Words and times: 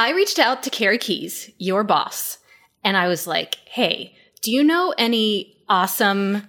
I 0.00 0.12
reached 0.12 0.38
out 0.38 0.62
to 0.62 0.70
Carrie 0.70 0.96
Keyes, 0.96 1.50
your 1.58 1.84
boss, 1.84 2.38
and 2.82 2.96
I 2.96 3.06
was 3.06 3.26
like, 3.26 3.56
hey, 3.66 4.16
do 4.40 4.50
you 4.50 4.64
know 4.64 4.94
any 4.96 5.62
awesome 5.68 6.48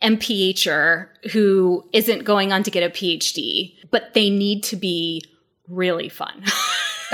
MPHer 0.00 1.08
who 1.32 1.84
isn't 1.92 2.22
going 2.22 2.52
on 2.52 2.62
to 2.62 2.70
get 2.70 2.84
a 2.84 2.94
PhD, 2.94 3.74
but 3.90 4.14
they 4.14 4.30
need 4.30 4.62
to 4.64 4.76
be 4.76 5.24
really 5.68 6.08
fun? 6.08 6.44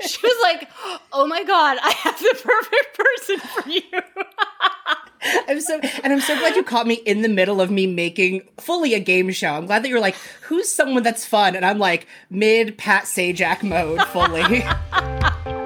she 0.00 0.18
was 0.22 0.38
like, 0.42 0.70
oh 1.12 1.26
my 1.26 1.42
God, 1.42 1.76
I 1.82 1.90
have 1.90 2.16
the 2.20 2.40
perfect 2.40 2.96
person 2.96 3.38
for 3.48 3.68
you. 3.68 3.82
I'm 5.48 5.60
so 5.60 5.80
and 6.02 6.12
I'm 6.12 6.20
so 6.20 6.38
glad 6.38 6.54
you 6.54 6.62
caught 6.62 6.86
me 6.86 6.94
in 6.94 7.22
the 7.22 7.28
middle 7.28 7.60
of 7.60 7.70
me 7.70 7.86
making 7.86 8.42
fully 8.58 8.94
a 8.94 9.00
game 9.00 9.30
show. 9.30 9.52
I'm 9.52 9.66
glad 9.66 9.82
that 9.82 9.88
you're 9.88 10.00
like, 10.00 10.16
who's 10.42 10.70
someone 10.70 11.02
that's 11.02 11.24
fun? 11.24 11.56
And 11.56 11.64
I'm 11.64 11.78
like 11.78 12.06
mid 12.28 12.76
Pat 12.76 13.04
Sajak 13.04 13.62
mode 13.62 14.02
fully. 14.08 14.42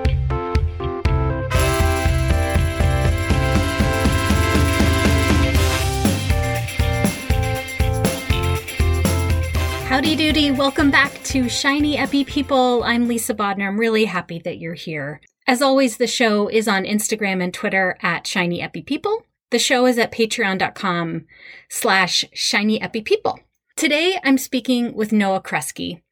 Howdy 9.89 10.17
doody, 10.17 10.51
welcome 10.53 10.91
back 10.91 11.13
to 11.25 11.49
Shiny 11.49 11.97
Epi 11.97 12.23
People. 12.23 12.85
I'm 12.85 13.09
Lisa 13.09 13.35
Bodnar. 13.35 13.69
I'm 13.69 13.81
really 13.81 14.05
happy 14.05 14.39
that 14.41 14.59
you're 14.59 14.75
here. 14.75 15.21
As 15.47 15.63
always, 15.63 15.97
the 15.97 16.07
show 16.07 16.47
is 16.47 16.69
on 16.69 16.85
Instagram 16.85 17.43
and 17.43 17.55
Twitter 17.55 17.97
at 18.03 18.27
Shiny 18.27 18.61
Epi 18.61 18.83
People. 18.83 19.25
The 19.51 19.59
show 19.59 19.87
is 19.87 19.97
at 19.97 20.13
patreon.com 20.13 21.25
slash 21.71 22.25
shiny 22.35 22.81
epi 22.83 23.01
people. 23.01 23.41
Today 23.77 24.19
I'm 24.23 24.37
speaking 24.37 24.95
with 24.95 25.11
Noah 25.11 25.41
Kreski. 25.41 26.03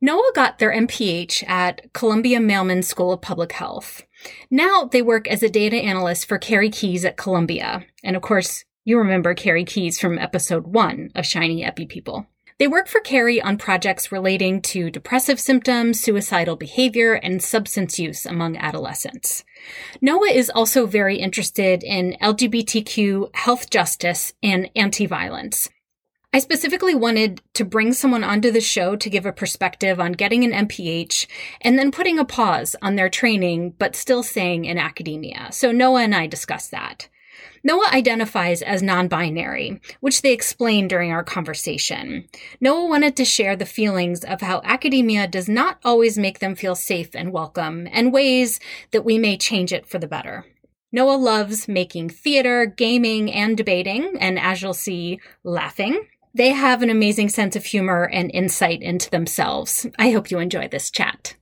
Noah 0.00 0.32
got 0.34 0.58
their 0.58 0.72
MPH 0.72 1.48
at 1.48 1.92
Columbia 1.92 2.40
Mailman 2.40 2.82
School 2.82 3.12
of 3.12 3.20
Public 3.20 3.52
Health. 3.52 4.02
Now 4.50 4.88
they 4.90 5.02
work 5.02 5.28
as 5.28 5.42
a 5.42 5.48
data 5.48 5.76
analyst 5.76 6.26
for 6.26 6.38
Carrie 6.38 6.70
Keyes 6.70 7.04
at 7.04 7.16
Columbia. 7.16 7.84
And 8.02 8.16
of 8.16 8.22
course, 8.22 8.64
you 8.84 8.98
remember 8.98 9.34
Carrie 9.34 9.64
Keyes 9.64 10.00
from 10.00 10.18
episode 10.18 10.66
one 10.66 11.10
of 11.14 11.26
Shiny 11.26 11.62
Epi 11.62 11.86
People. 11.86 12.26
They 12.60 12.68
work 12.68 12.88
for 12.88 13.00
Carrie 13.00 13.40
on 13.40 13.56
projects 13.56 14.12
relating 14.12 14.60
to 14.60 14.90
depressive 14.90 15.40
symptoms, 15.40 15.98
suicidal 15.98 16.56
behavior, 16.56 17.14
and 17.14 17.42
substance 17.42 17.98
use 17.98 18.26
among 18.26 18.58
adolescents. 18.58 19.44
Noah 20.02 20.28
is 20.28 20.50
also 20.50 20.84
very 20.84 21.16
interested 21.16 21.82
in 21.82 22.18
LGBTQ 22.20 23.34
health 23.34 23.70
justice 23.70 24.34
and 24.42 24.68
anti-violence. 24.76 25.70
I 26.34 26.38
specifically 26.38 26.94
wanted 26.94 27.40
to 27.54 27.64
bring 27.64 27.94
someone 27.94 28.22
onto 28.22 28.50
the 28.50 28.60
show 28.60 28.94
to 28.94 29.08
give 29.08 29.24
a 29.24 29.32
perspective 29.32 29.98
on 29.98 30.12
getting 30.12 30.44
an 30.44 30.68
MPH 30.68 31.26
and 31.62 31.78
then 31.78 31.90
putting 31.90 32.18
a 32.18 32.26
pause 32.26 32.76
on 32.82 32.94
their 32.94 33.08
training, 33.08 33.72
but 33.78 33.96
still 33.96 34.22
staying 34.22 34.66
in 34.66 34.76
academia. 34.76 35.48
So 35.50 35.72
Noah 35.72 36.02
and 36.02 36.14
I 36.14 36.26
discussed 36.26 36.72
that. 36.72 37.08
Noah 37.62 37.88
identifies 37.92 38.62
as 38.62 38.82
non 38.82 39.08
binary, 39.08 39.80
which 40.00 40.22
they 40.22 40.32
explained 40.32 40.90
during 40.90 41.12
our 41.12 41.24
conversation. 41.24 42.28
Noah 42.60 42.86
wanted 42.86 43.16
to 43.16 43.24
share 43.24 43.56
the 43.56 43.66
feelings 43.66 44.24
of 44.24 44.40
how 44.40 44.62
academia 44.64 45.26
does 45.26 45.48
not 45.48 45.78
always 45.84 46.18
make 46.18 46.38
them 46.38 46.54
feel 46.54 46.74
safe 46.74 47.14
and 47.14 47.32
welcome, 47.32 47.86
and 47.92 48.12
ways 48.12 48.60
that 48.92 49.04
we 49.04 49.18
may 49.18 49.36
change 49.36 49.72
it 49.72 49.86
for 49.86 49.98
the 49.98 50.08
better. 50.08 50.46
Noah 50.92 51.16
loves 51.16 51.68
making 51.68 52.08
theater, 52.10 52.66
gaming, 52.66 53.30
and 53.30 53.56
debating, 53.56 54.16
and 54.18 54.38
as 54.38 54.60
you'll 54.60 54.74
see, 54.74 55.20
laughing. 55.44 56.06
They 56.34 56.50
have 56.50 56.82
an 56.82 56.90
amazing 56.90 57.28
sense 57.28 57.56
of 57.56 57.64
humor 57.64 58.04
and 58.04 58.30
insight 58.32 58.82
into 58.82 59.10
themselves. 59.10 59.86
I 59.98 60.10
hope 60.10 60.30
you 60.30 60.38
enjoy 60.38 60.68
this 60.68 60.90
chat. 60.90 61.36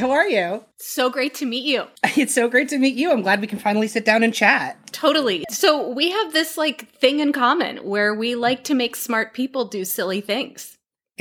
How 0.00 0.10
are 0.10 0.26
you? 0.26 0.64
So 0.78 1.10
great 1.10 1.34
to 1.34 1.46
meet 1.46 1.64
you. 1.64 1.84
It's 2.16 2.34
so 2.34 2.48
great 2.48 2.68
to 2.70 2.78
meet 2.78 2.96
you. 2.96 3.12
I'm 3.12 3.22
glad 3.22 3.40
we 3.40 3.46
can 3.46 3.58
finally 3.58 3.86
sit 3.86 4.04
down 4.04 4.22
and 4.22 4.34
chat. 4.34 4.78
Totally. 4.92 5.44
So, 5.48 5.88
we 5.88 6.10
have 6.10 6.32
this 6.32 6.58
like 6.58 6.90
thing 6.96 7.20
in 7.20 7.32
common 7.32 7.78
where 7.78 8.14
we 8.14 8.34
like 8.34 8.64
to 8.64 8.74
make 8.74 8.96
smart 8.96 9.32
people 9.32 9.64
do 9.64 9.84
silly 9.84 10.20
things. 10.20 10.76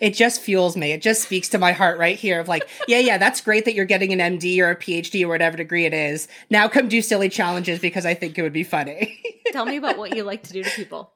it 0.00 0.14
just 0.14 0.40
fuels 0.40 0.76
me. 0.76 0.92
It 0.92 1.02
just 1.02 1.22
speaks 1.22 1.48
to 1.50 1.58
my 1.58 1.72
heart 1.72 1.98
right 1.98 2.16
here 2.16 2.38
of 2.40 2.48
like, 2.48 2.68
yeah, 2.86 2.98
yeah, 2.98 3.18
that's 3.18 3.40
great 3.40 3.64
that 3.64 3.74
you're 3.74 3.86
getting 3.86 4.12
an 4.12 4.38
MD 4.38 4.58
or 4.60 4.70
a 4.70 4.76
PhD 4.76 5.24
or 5.24 5.28
whatever 5.28 5.56
degree 5.56 5.86
it 5.86 5.94
is. 5.94 6.28
Now 6.50 6.68
come 6.68 6.88
do 6.88 7.00
silly 7.00 7.28
challenges 7.28 7.78
because 7.78 8.04
I 8.04 8.14
think 8.14 8.38
it 8.38 8.42
would 8.42 8.52
be 8.52 8.64
funny. 8.64 9.20
Tell 9.52 9.64
me 9.64 9.76
about 9.76 9.98
what 9.98 10.14
you 10.14 10.22
like 10.22 10.42
to 10.44 10.52
do 10.52 10.62
to 10.62 10.70
people. 10.70 11.12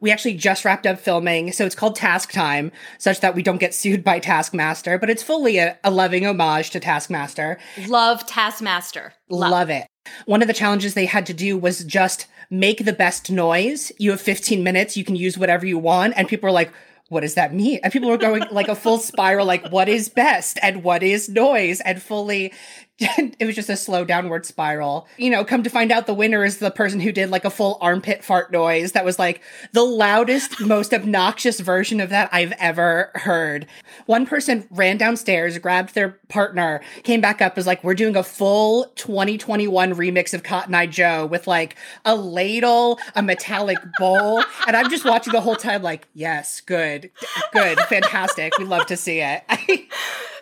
We 0.00 0.10
actually 0.10 0.34
just 0.34 0.64
wrapped 0.64 0.86
up 0.86 0.98
filming, 0.98 1.52
so 1.52 1.66
it's 1.66 1.74
called 1.74 1.96
Task 1.96 2.32
Time, 2.32 2.72
such 2.98 3.20
that 3.20 3.34
we 3.34 3.42
don't 3.42 3.58
get 3.58 3.74
sued 3.74 4.02
by 4.02 4.18
Taskmaster, 4.18 4.98
but 4.98 5.10
it's 5.10 5.22
fully 5.22 5.58
a, 5.58 5.78
a 5.84 5.90
loving 5.90 6.26
homage 6.26 6.70
to 6.70 6.80
Taskmaster. 6.80 7.58
Love 7.86 8.26
Taskmaster. 8.26 9.12
Love. 9.28 9.50
Love 9.50 9.70
it. 9.70 9.86
One 10.26 10.42
of 10.42 10.48
the 10.48 10.54
challenges 10.54 10.94
they 10.94 11.06
had 11.06 11.26
to 11.26 11.34
do 11.34 11.58
was 11.58 11.84
just 11.84 12.26
make 12.50 12.84
the 12.84 12.92
best 12.92 13.30
noise. 13.30 13.92
You 13.98 14.10
have 14.10 14.20
15 14.20 14.62
minutes, 14.62 14.96
you 14.96 15.04
can 15.04 15.16
use 15.16 15.38
whatever 15.38 15.66
you 15.66 15.78
want. 15.78 16.14
And 16.16 16.28
people 16.28 16.48
are 16.48 16.52
like, 16.52 16.72
what 17.08 17.20
does 17.20 17.34
that 17.34 17.52
mean? 17.52 17.80
And 17.82 17.92
people 17.92 18.08
were 18.08 18.16
going 18.16 18.44
like 18.52 18.68
a 18.68 18.74
full 18.76 18.98
spiral, 18.98 19.44
like, 19.44 19.68
what 19.70 19.88
is 19.88 20.08
best 20.08 20.58
and 20.62 20.84
what 20.84 21.02
is 21.02 21.28
noise? 21.28 21.80
And 21.80 22.00
fully 22.00 22.52
it 23.38 23.46
was 23.46 23.54
just 23.54 23.70
a 23.70 23.78
slow 23.78 24.04
downward 24.04 24.44
spiral. 24.44 25.08
You 25.16 25.30
know, 25.30 25.42
come 25.42 25.62
to 25.62 25.70
find 25.70 25.90
out 25.90 26.06
the 26.06 26.12
winner 26.12 26.44
is 26.44 26.58
the 26.58 26.70
person 26.70 27.00
who 27.00 27.12
did 27.12 27.30
like 27.30 27.46
a 27.46 27.50
full 27.50 27.78
armpit 27.80 28.22
fart 28.22 28.52
noise 28.52 28.92
that 28.92 29.06
was 29.06 29.18
like 29.18 29.40
the 29.72 29.82
loudest, 29.82 30.60
most 30.66 30.92
obnoxious 30.92 31.60
version 31.60 31.98
of 32.00 32.10
that 32.10 32.28
I've 32.30 32.52
ever 32.58 33.10
heard. 33.14 33.66
One 34.04 34.26
person 34.26 34.66
ran 34.70 34.98
downstairs, 34.98 35.56
grabbed 35.56 35.94
their 35.94 36.20
partner, 36.28 36.82
came 37.02 37.22
back 37.22 37.40
up, 37.40 37.56
was 37.56 37.66
like, 37.66 37.82
we're 37.82 37.94
doing 37.94 38.16
a 38.16 38.22
full 38.22 38.84
2021 38.96 39.94
remix 39.94 40.34
of 40.34 40.42
Cotton 40.42 40.74
Eye 40.74 40.86
Joe 40.86 41.24
with 41.24 41.46
like 41.46 41.76
a 42.04 42.14
ladle, 42.14 42.98
a 43.14 43.22
metallic 43.22 43.78
bowl. 43.98 44.44
and 44.66 44.76
I'm 44.76 44.90
just 44.90 45.06
watching 45.06 45.32
the 45.32 45.40
whole 45.40 45.56
time, 45.56 45.82
like, 45.82 46.06
yes, 46.12 46.60
good, 46.60 47.10
good, 47.54 47.78
fantastic. 47.80 48.58
We 48.58 48.66
love 48.66 48.84
to 48.86 48.96
see 48.98 49.20
it. 49.20 49.42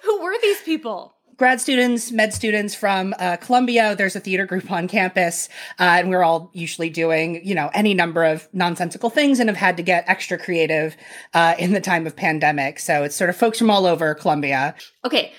Who 0.02 0.22
were 0.22 0.34
these 0.42 0.60
people? 0.62 1.14
Grad 1.38 1.60
students, 1.60 2.10
med 2.10 2.34
students 2.34 2.74
from 2.74 3.14
uh, 3.18 3.36
Columbia. 3.36 3.94
There's 3.96 4.16
a 4.16 4.20
theater 4.20 4.44
group 4.44 4.70
on 4.70 4.88
campus, 4.88 5.48
uh, 5.78 5.98
and 6.00 6.10
we're 6.10 6.24
all 6.24 6.50
usually 6.52 6.90
doing, 6.90 7.40
you 7.46 7.54
know, 7.54 7.70
any 7.72 7.94
number 7.94 8.24
of 8.24 8.48
nonsensical 8.52 9.08
things 9.08 9.38
and 9.40 9.48
have 9.48 9.56
had 9.56 9.76
to 9.78 9.82
get 9.82 10.04
extra 10.08 10.36
creative 10.36 10.96
uh, 11.34 11.54
in 11.58 11.72
the 11.72 11.80
time 11.80 12.06
of 12.06 12.16
pandemic. 12.16 12.80
So 12.80 13.04
it's 13.04 13.16
sort 13.16 13.30
of 13.30 13.36
folks 13.36 13.58
from 13.58 13.70
all 13.70 13.86
over 13.86 14.14
Columbia. 14.14 14.74
Okay. 15.04 15.32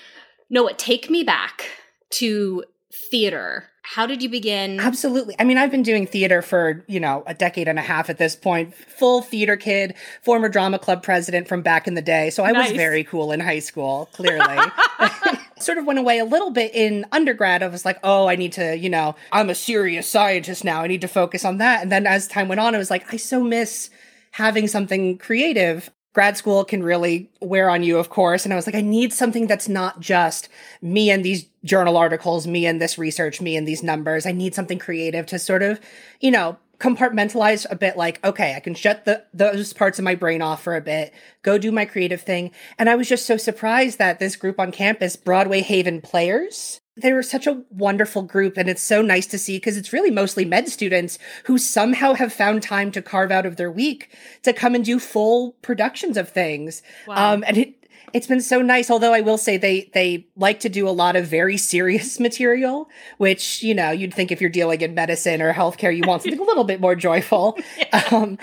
Noah, 0.48 0.74
take 0.74 1.10
me 1.10 1.22
back 1.22 1.66
to 2.14 2.64
theater 3.10 3.69
how 3.82 4.06
did 4.06 4.22
you 4.22 4.28
begin? 4.28 4.78
Absolutely. 4.78 5.34
I 5.38 5.44
mean, 5.44 5.58
I've 5.58 5.70
been 5.70 5.82
doing 5.82 6.06
theater 6.06 6.42
for, 6.42 6.84
you 6.86 7.00
know, 7.00 7.24
a 7.26 7.34
decade 7.34 7.66
and 7.66 7.78
a 7.78 7.82
half 7.82 8.10
at 8.10 8.18
this 8.18 8.36
point. 8.36 8.74
Full 8.74 9.22
theater 9.22 9.56
kid, 9.56 9.94
former 10.22 10.48
drama 10.48 10.78
club 10.78 11.02
president 11.02 11.48
from 11.48 11.62
back 11.62 11.88
in 11.88 11.94
the 11.94 12.02
day. 12.02 12.30
So 12.30 12.44
I 12.44 12.52
nice. 12.52 12.70
was 12.70 12.76
very 12.76 13.04
cool 13.04 13.32
in 13.32 13.40
high 13.40 13.58
school, 13.58 14.08
clearly. 14.12 14.58
sort 15.58 15.78
of 15.78 15.86
went 15.86 15.98
away 15.98 16.18
a 16.18 16.24
little 16.24 16.50
bit 16.50 16.74
in 16.74 17.06
undergrad. 17.12 17.62
I 17.62 17.68
was 17.68 17.84
like, 17.84 17.98
oh, 18.02 18.28
I 18.28 18.36
need 18.36 18.52
to, 18.52 18.76
you 18.76 18.90
know, 18.90 19.16
I'm 19.32 19.50
a 19.50 19.54
serious 19.54 20.08
scientist 20.08 20.64
now. 20.64 20.82
I 20.82 20.86
need 20.86 21.00
to 21.00 21.08
focus 21.08 21.44
on 21.44 21.58
that. 21.58 21.82
And 21.82 21.90
then 21.90 22.06
as 22.06 22.28
time 22.28 22.48
went 22.48 22.60
on, 22.60 22.74
I 22.74 22.78
was 22.78 22.90
like, 22.90 23.12
I 23.12 23.16
so 23.16 23.42
miss 23.42 23.90
having 24.32 24.68
something 24.68 25.18
creative 25.18 25.90
grad 26.12 26.36
school 26.36 26.64
can 26.64 26.82
really 26.82 27.30
wear 27.40 27.70
on 27.70 27.82
you, 27.82 27.98
of 27.98 28.10
course. 28.10 28.44
And 28.44 28.52
I 28.52 28.56
was 28.56 28.66
like, 28.66 28.74
I 28.74 28.80
need 28.80 29.12
something 29.12 29.46
that's 29.46 29.68
not 29.68 30.00
just 30.00 30.48
me 30.82 31.10
and 31.10 31.24
these 31.24 31.46
journal 31.64 31.96
articles, 31.96 32.46
me 32.46 32.66
and 32.66 32.80
this 32.80 32.98
research, 32.98 33.40
me 33.40 33.56
and 33.56 33.66
these 33.66 33.82
numbers. 33.82 34.26
I 34.26 34.32
need 34.32 34.54
something 34.54 34.78
creative 34.78 35.26
to 35.26 35.38
sort 35.38 35.62
of, 35.62 35.80
you 36.20 36.30
know, 36.30 36.56
compartmentalize 36.80 37.66
a 37.70 37.76
bit 37.76 37.96
like, 37.96 38.24
okay, 38.24 38.54
I 38.56 38.60
can 38.60 38.74
shut 38.74 39.04
the, 39.04 39.24
those 39.34 39.72
parts 39.72 39.98
of 39.98 40.04
my 40.04 40.14
brain 40.14 40.40
off 40.42 40.62
for 40.62 40.74
a 40.74 40.80
bit, 40.80 41.12
go 41.42 41.58
do 41.58 41.70
my 41.70 41.84
creative 41.84 42.22
thing. 42.22 42.50
And 42.78 42.88
I 42.88 42.96
was 42.96 43.08
just 43.08 43.26
so 43.26 43.36
surprised 43.36 43.98
that 43.98 44.18
this 44.18 44.34
group 44.34 44.58
on 44.58 44.72
campus, 44.72 45.14
Broadway 45.14 45.60
Haven 45.60 46.00
Players, 46.00 46.80
they 46.96 47.12
were 47.12 47.22
such 47.22 47.46
a 47.46 47.62
wonderful 47.70 48.22
group 48.22 48.56
and 48.56 48.68
it's 48.68 48.82
so 48.82 49.02
nice 49.02 49.26
to 49.26 49.38
see 49.38 49.56
because 49.56 49.76
it's 49.76 49.92
really 49.92 50.10
mostly 50.10 50.44
med 50.44 50.68
students 50.68 51.18
who 51.44 51.58
somehow 51.58 52.14
have 52.14 52.32
found 52.32 52.62
time 52.62 52.90
to 52.92 53.02
carve 53.02 53.30
out 53.30 53.46
of 53.46 53.56
their 53.56 53.70
week 53.70 54.14
to 54.42 54.52
come 54.52 54.74
and 54.74 54.84
do 54.84 54.98
full 54.98 55.52
productions 55.62 56.16
of 56.16 56.28
things 56.28 56.82
wow. 57.06 57.34
um, 57.34 57.44
and 57.46 57.56
it 57.56 57.79
it's 58.12 58.26
been 58.26 58.40
so 58.40 58.62
nice 58.62 58.90
although 58.90 59.12
i 59.12 59.20
will 59.20 59.38
say 59.38 59.56
they 59.56 59.90
they 59.94 60.26
like 60.36 60.60
to 60.60 60.68
do 60.68 60.88
a 60.88 60.90
lot 60.90 61.16
of 61.16 61.26
very 61.26 61.56
serious 61.56 62.20
material 62.28 62.88
which 63.18 63.62
you 63.62 63.74
know 63.74 63.90
you'd 63.90 64.14
think 64.14 64.30
if 64.30 64.40
you're 64.40 64.50
dealing 64.50 64.80
in 64.80 64.94
medicine 64.94 65.42
or 65.42 65.52
healthcare 65.52 65.94
you 65.94 66.02
want 66.06 66.22
something 66.22 66.40
a 66.40 66.44
little 66.44 66.64
bit 66.64 66.80
more 66.80 66.94
joyful 66.94 67.58
yeah. 67.78 68.08
um, 68.10 68.38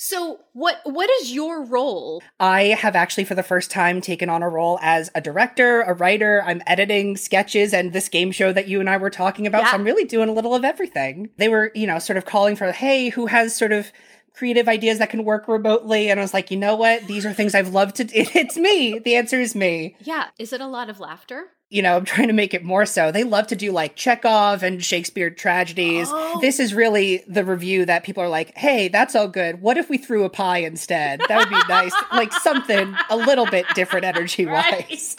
So 0.00 0.38
what 0.52 0.76
what 0.84 1.10
is 1.10 1.34
your 1.34 1.64
role? 1.64 2.22
I 2.38 2.66
have 2.66 2.94
actually 2.94 3.24
for 3.24 3.34
the 3.34 3.42
first 3.42 3.68
time 3.68 4.00
taken 4.00 4.30
on 4.30 4.44
a 4.44 4.48
role 4.48 4.78
as 4.80 5.10
a 5.16 5.20
director, 5.20 5.82
a 5.82 5.92
writer. 5.92 6.40
I'm 6.46 6.62
editing 6.68 7.16
sketches 7.16 7.74
and 7.74 7.92
this 7.92 8.08
game 8.08 8.30
show 8.30 8.52
that 8.52 8.68
you 8.68 8.78
and 8.78 8.88
I 8.88 8.96
were 8.96 9.10
talking 9.10 9.44
about. 9.44 9.62
Yeah. 9.62 9.70
So 9.72 9.76
I'm 9.76 9.82
really 9.82 10.04
doing 10.04 10.28
a 10.28 10.32
little 10.32 10.54
of 10.54 10.64
everything. 10.64 11.30
They 11.36 11.48
were, 11.48 11.72
you 11.74 11.88
know, 11.88 11.98
sort 11.98 12.16
of 12.16 12.26
calling 12.26 12.54
for, 12.54 12.70
hey, 12.70 13.08
who 13.08 13.26
has 13.26 13.56
sort 13.56 13.72
of 13.72 13.90
creative 14.38 14.68
ideas 14.68 15.00
that 15.00 15.10
can 15.10 15.24
work 15.24 15.48
remotely. 15.48 16.10
And 16.10 16.20
I 16.20 16.22
was 16.22 16.32
like, 16.32 16.52
you 16.52 16.56
know 16.56 16.76
what? 16.76 17.08
These 17.08 17.26
are 17.26 17.32
things 17.32 17.56
I've 17.56 17.74
loved 17.74 17.96
to 17.96 18.04
do. 18.04 18.24
It's 18.38 18.56
me. 18.56 19.00
The 19.00 19.16
answer 19.16 19.40
is 19.40 19.56
me. 19.56 19.96
Yeah. 20.00 20.26
Is 20.38 20.52
it 20.52 20.60
a 20.60 20.66
lot 20.66 20.88
of 20.88 21.00
laughter? 21.00 21.46
You 21.70 21.82
know, 21.82 21.96
I'm 21.96 22.04
trying 22.04 22.28
to 22.28 22.32
make 22.32 22.54
it 22.54 22.62
more 22.62 22.86
so. 22.86 23.10
They 23.10 23.24
love 23.24 23.48
to 23.48 23.56
do 23.56 23.72
like 23.72 23.96
Chekhov 23.96 24.62
and 24.62 24.82
Shakespeare 24.82 25.28
tragedies. 25.28 26.06
Oh. 26.08 26.38
This 26.40 26.60
is 26.60 26.72
really 26.72 27.24
the 27.26 27.44
review 27.44 27.84
that 27.86 28.04
people 28.04 28.22
are 28.22 28.28
like, 28.28 28.56
hey, 28.56 28.86
that's 28.86 29.16
all 29.16 29.26
good. 29.26 29.60
What 29.60 29.76
if 29.76 29.90
we 29.90 29.98
threw 29.98 30.22
a 30.22 30.30
pie 30.30 30.58
instead? 30.58 31.20
That 31.28 31.38
would 31.38 31.50
be 31.50 31.60
nice. 31.68 31.92
like 32.12 32.32
something 32.32 32.94
a 33.10 33.16
little 33.16 33.46
bit 33.46 33.66
different 33.74 34.04
energy 34.14 34.46
wise. 34.46 35.16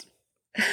Right. 0.56 0.66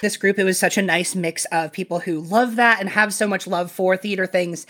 this 0.00 0.16
group, 0.16 0.38
it 0.38 0.44
was 0.44 0.58
such 0.58 0.78
a 0.78 0.82
nice 0.82 1.14
mix 1.14 1.44
of 1.52 1.72
people 1.72 2.00
who 2.00 2.20
love 2.20 2.56
that 2.56 2.80
and 2.80 2.88
have 2.88 3.12
so 3.12 3.28
much 3.28 3.46
love 3.46 3.70
for 3.70 3.98
theater 3.98 4.26
things 4.26 4.66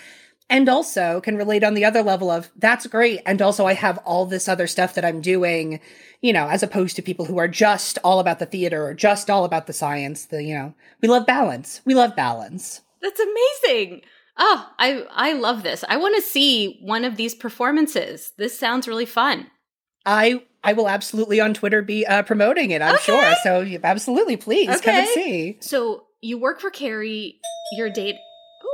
and 0.52 0.68
also 0.68 1.20
can 1.22 1.36
relate 1.36 1.64
on 1.64 1.72
the 1.72 1.84
other 1.84 2.02
level 2.02 2.30
of 2.30 2.50
that's 2.56 2.86
great 2.86 3.20
and 3.26 3.40
also 3.40 3.66
i 3.66 3.72
have 3.72 3.98
all 3.98 4.26
this 4.26 4.48
other 4.48 4.66
stuff 4.66 4.94
that 4.94 5.04
i'm 5.04 5.20
doing 5.20 5.80
you 6.20 6.32
know 6.32 6.46
as 6.48 6.62
opposed 6.62 6.94
to 6.94 7.02
people 7.02 7.24
who 7.24 7.38
are 7.38 7.48
just 7.48 7.98
all 8.04 8.20
about 8.20 8.38
the 8.38 8.46
theater 8.46 8.86
or 8.86 8.94
just 8.94 9.30
all 9.30 9.44
about 9.44 9.66
the 9.66 9.72
science 9.72 10.26
the 10.26 10.44
you 10.44 10.54
know 10.54 10.72
we 11.00 11.08
love 11.08 11.26
balance 11.26 11.80
we 11.84 11.94
love 11.94 12.14
balance 12.14 12.82
that's 13.00 13.20
amazing 13.20 14.02
oh 14.36 14.70
i 14.78 15.04
i 15.10 15.32
love 15.32 15.62
this 15.62 15.82
i 15.88 15.96
want 15.96 16.14
to 16.14 16.22
see 16.22 16.78
one 16.82 17.04
of 17.04 17.16
these 17.16 17.34
performances 17.34 18.32
this 18.36 18.56
sounds 18.56 18.86
really 18.86 19.06
fun 19.06 19.50
i 20.06 20.40
I 20.64 20.74
will 20.74 20.88
absolutely 20.88 21.40
on 21.40 21.54
Twitter 21.54 21.82
be 21.82 22.06
uh, 22.06 22.22
promoting 22.22 22.70
it, 22.70 22.80
I'm 22.80 22.94
okay. 22.94 23.02
sure. 23.02 23.34
So 23.42 23.66
absolutely, 23.82 24.36
please 24.36 24.68
okay. 24.68 24.78
come 24.80 24.94
and 24.94 25.08
see. 25.08 25.58
So 25.58 26.04
you 26.20 26.38
work 26.38 26.60
for 26.60 26.70
Carrie. 26.70 27.40
Your 27.72 27.90
date 27.90 28.14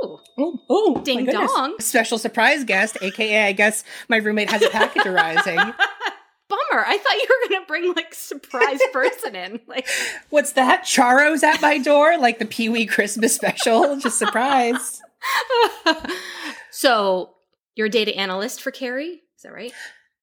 Oh, 0.01 0.21
oh, 0.37 0.59
oh 0.69 1.01
ding 1.03 1.25
dong. 1.25 1.75
Special 1.79 2.17
surprise 2.17 2.63
guest, 2.63 2.97
aka 3.01 3.47
I 3.47 3.51
guess 3.51 3.83
my 4.07 4.17
roommate 4.17 4.49
has 4.51 4.61
a 4.61 4.69
package 4.69 5.05
arising. 5.05 5.57
Bummer. 6.49 6.83
I 6.85 6.97
thought 6.97 7.13
you 7.13 7.27
were 7.29 7.49
gonna 7.49 7.65
bring 7.67 7.93
like 7.93 8.13
surprise 8.13 8.79
person 8.93 9.35
in. 9.35 9.59
Like 9.67 9.87
What's 10.29 10.53
that? 10.53 10.83
Charo's 10.83 11.43
at 11.43 11.61
my 11.61 11.77
door? 11.77 12.17
Like 12.17 12.39
the 12.39 12.45
Pee 12.45 12.69
Wee 12.69 12.85
Christmas 12.85 13.35
special? 13.35 13.97
Just 13.99 14.17
surprise. 14.17 15.01
so 16.71 17.35
you're 17.75 17.87
a 17.87 17.89
data 17.89 18.15
analyst 18.15 18.61
for 18.61 18.71
Carrie, 18.71 19.21
is 19.35 19.43
that 19.43 19.53
right? 19.53 19.73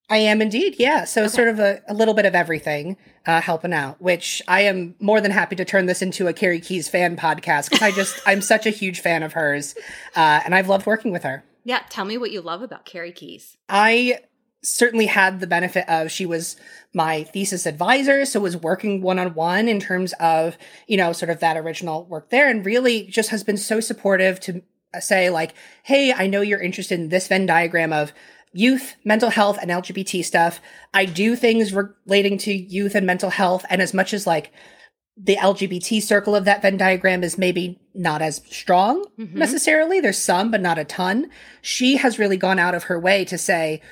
I 0.08 0.19
am 0.19 0.41
indeed, 0.41 0.76
yeah. 0.79 1.05
So 1.05 1.23
okay. 1.23 1.29
sort 1.29 1.49
of 1.49 1.58
a, 1.58 1.82
a, 1.88 1.94
little 1.94 2.14
bit 2.14 2.26
of 2.26 2.35
everything 2.35 2.97
uh, 3.26 3.41
helping 3.41 3.73
out, 3.73 4.00
which 4.00 4.41
I 4.47 4.62
am 4.62 4.94
more 5.00 5.20
than 5.20 5.32
happy 5.32 5.56
to 5.56 5.64
turn 5.64 5.87
this 5.87 6.00
into 6.00 6.29
a 6.29 6.32
Carrie 6.32 6.61
Keyes 6.61 6.88
fan 6.88 7.17
podcast 7.17 7.70
because 7.70 7.82
I 7.82 7.91
just 7.91 8.20
I'm 8.26 8.41
such 8.41 8.67
a 8.67 8.70
huge 8.70 9.00
fan 9.00 9.23
of 9.23 9.32
hers, 9.32 9.75
uh, 10.14 10.41
and 10.44 10.55
I've 10.55 10.69
loved 10.69 10.87
working 10.87 11.11
with 11.11 11.25
her. 11.25 11.44
Yeah, 11.64 11.82
tell 11.88 12.05
me 12.05 12.19
what 12.19 12.31
you 12.31 12.41
love 12.41 12.62
about 12.62 12.85
Carrie 12.85 13.11
Keyes. 13.11 13.56
I 13.69 14.20
certainly 14.62 15.06
had 15.06 15.41
the 15.41 15.47
benefit 15.47 15.88
of 15.88 16.11
she 16.11 16.26
was 16.26 16.56
my 16.94 17.25
thesis 17.25 17.67
advisor, 17.67 18.25
so 18.25 18.38
was 18.38 18.56
working 18.56 19.02
one 19.02 19.19
on 19.19 19.35
one 19.35 19.67
in 19.67 19.81
terms 19.81 20.12
of 20.20 20.56
you 20.87 20.97
know 20.97 21.12
sort 21.12 21.31
of 21.31 21.41
that 21.41 21.56
original 21.56 22.05
work 22.05 22.31
there, 22.31 22.49
and 22.49 22.64
really 22.64 23.06
just 23.06 23.31
has 23.31 23.43
been 23.43 23.56
so 23.56 23.81
supportive 23.81 24.38
to 24.38 24.62
say 25.00 25.31
like, 25.31 25.55
hey, 25.82 26.12
I 26.12 26.26
know 26.26 26.41
you're 26.41 26.61
interested 26.61 26.99
in 27.00 27.09
this 27.09 27.29
Venn 27.29 27.47
diagram 27.47 27.93
of 27.93 28.12
youth, 28.52 28.96
mental 29.04 29.31
health, 29.31 29.58
and 29.60 29.70
LGBT 29.70 30.25
stuff. 30.25 30.60
I 30.94 31.04
do 31.04 31.37
things 31.37 31.72
relating 31.72 32.38
to 32.38 32.52
youth 32.52 32.94
and 32.94 33.06
mental 33.06 33.31
health. 33.31 33.64
And 33.69 33.82
as 33.82 33.93
much 33.93 34.14
as 34.14 34.26
like 34.26 34.52
the 35.16 35.37
LGBT 35.37 36.02
circle 36.02 36.34
of 36.34 36.44
that 36.44 36.62
Venn 36.62 36.76
diagram 36.76 37.22
is 37.22 37.38
maybe 37.38 37.81
not 37.94 38.22
as 38.22 38.43
strong 38.50 39.04
mm-hmm. 39.19 39.38
necessarily, 39.38 40.00
there's 40.00 40.19
some, 40.19 40.50
but 40.50 40.60
not 40.60 40.78
a 40.78 40.84
ton. 40.84 41.31
She 41.62 41.96
has 41.96 42.19
really 42.19 42.37
gone 42.37 42.58
out 42.58 42.75
of 42.75 42.84
her 42.84 42.98
way 42.98 43.25
to 43.26 43.38
say, 43.38 43.82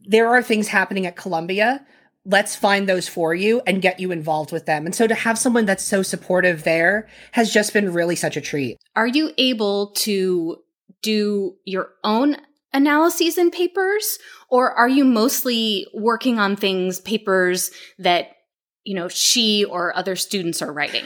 there 0.00 0.28
are 0.28 0.42
things 0.42 0.68
happening 0.68 1.06
at 1.06 1.16
Columbia. 1.16 1.84
Let's 2.26 2.56
find 2.56 2.88
those 2.88 3.08
for 3.08 3.34
you 3.34 3.60
and 3.66 3.82
get 3.82 4.00
you 4.00 4.10
involved 4.10 4.52
with 4.52 4.66
them. 4.66 4.86
And 4.86 4.94
so 4.94 5.06
to 5.06 5.14
have 5.14 5.38
someone 5.38 5.66
that's 5.66 5.84
so 5.84 6.02
supportive 6.02 6.64
there 6.64 7.08
has 7.32 7.52
just 7.52 7.72
been 7.72 7.92
really 7.92 8.16
such 8.16 8.36
a 8.36 8.40
treat. 8.40 8.78
Are 8.96 9.06
you 9.06 9.32
able 9.38 9.92
to 9.98 10.58
do 11.02 11.56
your 11.64 11.90
own 12.02 12.36
analyses 12.74 13.38
and 13.38 13.52
papers 13.52 14.18
or 14.48 14.72
are 14.72 14.88
you 14.88 15.04
mostly 15.04 15.86
working 15.94 16.38
on 16.38 16.56
things 16.56 17.00
papers 17.00 17.70
that 17.98 18.32
you 18.84 18.94
know 18.94 19.08
she 19.08 19.64
or 19.64 19.96
other 19.96 20.16
students 20.16 20.60
are 20.60 20.72
writing? 20.72 21.04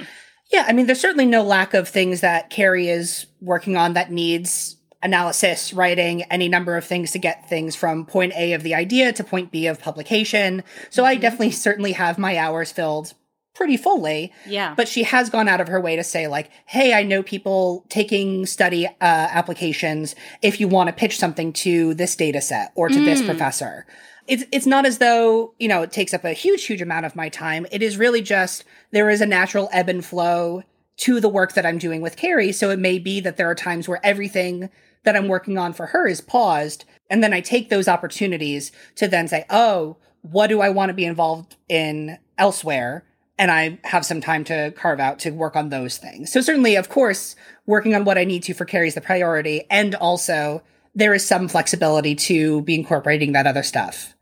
Yeah 0.51 0.65
i 0.67 0.73
mean 0.73 0.87
there's 0.87 1.01
certainly 1.01 1.27
no 1.27 1.43
lack 1.43 1.75
of 1.75 1.89
things 1.89 2.23
that 2.23 2.51
carrie 2.51 2.89
is 2.89 3.27
working 3.41 3.77
on 3.77 3.93
that 3.93 4.11
needs 4.11 4.77
analysis 5.03 5.73
writing 5.73 6.23
any 6.25 6.49
number 6.49 6.77
of 6.77 6.85
things 6.85 7.13
to 7.13 7.19
get 7.19 7.49
things 7.49 7.77
from 7.77 8.05
point 8.05 8.33
a 8.37 8.53
of 8.55 8.63
the 8.63 8.75
idea 8.75 9.13
to 9.13 9.23
point 9.23 9.53
b 9.53 9.67
of 9.67 9.81
publication. 9.81 10.65
So 10.91 11.03
mm-hmm. 11.03 11.11
i 11.11 11.15
definitely 11.17 11.53
certainly 11.53 11.93
have 11.93 12.19
my 12.19 12.37
hours 12.37 12.73
filled 12.73 13.15
pretty 13.59 13.77
fully. 13.77 14.33
Yeah. 14.47 14.73
But 14.77 14.89
she 14.89 15.03
has 15.03 15.29
gone 15.29 15.49
out 15.49 15.61
of 15.61 15.67
her 15.67 15.81
way 15.81 15.97
to 15.97 16.05
say 16.05 16.29
like, 16.29 16.51
"Hey, 16.65 16.95
I 16.95 17.03
know 17.03 17.23
people 17.23 17.85
taking 17.91 18.47
study 18.47 18.87
uh, 18.87 18.93
applications. 19.01 20.15
If 20.41 20.61
you 20.61 20.69
want 20.69 20.87
to 20.87 20.93
pitch 20.95 21.19
something 21.19 21.53
to 21.55 21.93
this 21.95 22.15
data 22.17 22.41
set 22.41 22.73
or 22.77 22.89
to 22.89 22.95
mm. 22.95 23.05
this 23.05 23.21
professor." 23.21 23.85
It's 24.29 24.45
it's 24.53 24.67
not 24.67 24.87
as 24.87 24.99
though, 24.99 25.55
you 25.59 25.69
know, 25.69 25.83
it 25.83 25.91
takes 25.91 26.15
up 26.15 26.25
a 26.25 26.33
huge 26.33 26.65
huge 26.65 26.81
amount 26.81 27.05
of 27.05 27.17
my 27.17 27.29
time. 27.29 27.67
It 27.73 27.83
is 27.83 27.97
really 27.97 28.23
just 28.23 28.65
there 28.93 29.11
is 29.11 29.21
a 29.21 29.27
natural 29.27 29.69
ebb 29.73 29.89
and 29.89 30.05
flow 30.05 30.63
to 30.99 31.21
the 31.21 31.29
work 31.29 31.55
that 31.55 31.67
I'm 31.67 31.79
doing 31.79 32.01
with 32.01 32.17
Carrie, 32.17 32.53
so 32.53 32.71
it 32.71 32.79
may 32.79 32.99
be 32.99 33.21
that 33.21 33.37
there 33.37 33.51
are 33.51 33.55
times 33.55 33.89
where 33.89 34.01
everything 34.05 34.71
that 35.05 35.17
I'm 35.17 35.29
working 35.29 35.59
on 35.59 35.73
for 35.73 35.87
her 35.87 36.07
is 36.07 36.21
paused, 36.21 36.85
and 37.11 37.23
then 37.23 37.33
I 37.33 37.41
take 37.41 37.71
those 37.71 37.89
opportunities 37.89 38.71
to 38.97 39.09
then 39.09 39.27
say, 39.27 39.45
"Oh, 39.51 39.97
what 40.23 40.49
do 40.49 40.61
I 40.61 40.69
want 40.69 40.91
to 40.91 40.95
be 40.95 41.07
involved 41.07 41.57
in 41.69 42.19
elsewhere?" 42.37 43.05
And 43.39 43.51
I 43.51 43.79
have 43.85 44.05
some 44.05 44.21
time 44.21 44.45
to 44.45 44.73
carve 44.73 44.99
out 44.99 45.21
to 45.21 45.31
work 45.31 45.55
on 45.55 45.69
those 45.69 45.97
things. 45.97 46.33
So 46.33 46.41
certainly, 46.41 46.75
of 46.75 46.89
course, 46.89 47.37
working 47.67 47.95
on 47.95 48.05
what 48.05 48.19
I 48.19 48.25
need 48.25 48.43
to 48.45 48.55
for 48.55 48.65
Carrie's 48.65 48.95
the 48.95 49.01
priority, 49.01 49.65
and 49.71 49.95
also 49.95 50.63
there 50.95 51.15
is 51.15 51.25
some 51.25 51.49
flexibility 51.49 52.15
to 52.17 52.63
be 52.63 52.75
incorporating 52.75 53.33
that 53.33 53.47
other 53.47 53.63
stuff. 53.63 54.15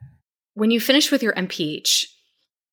When 0.54 0.70
you 0.70 0.80
finished 0.80 1.10
with 1.10 1.22
your 1.22 1.32
MPH, 1.34 2.06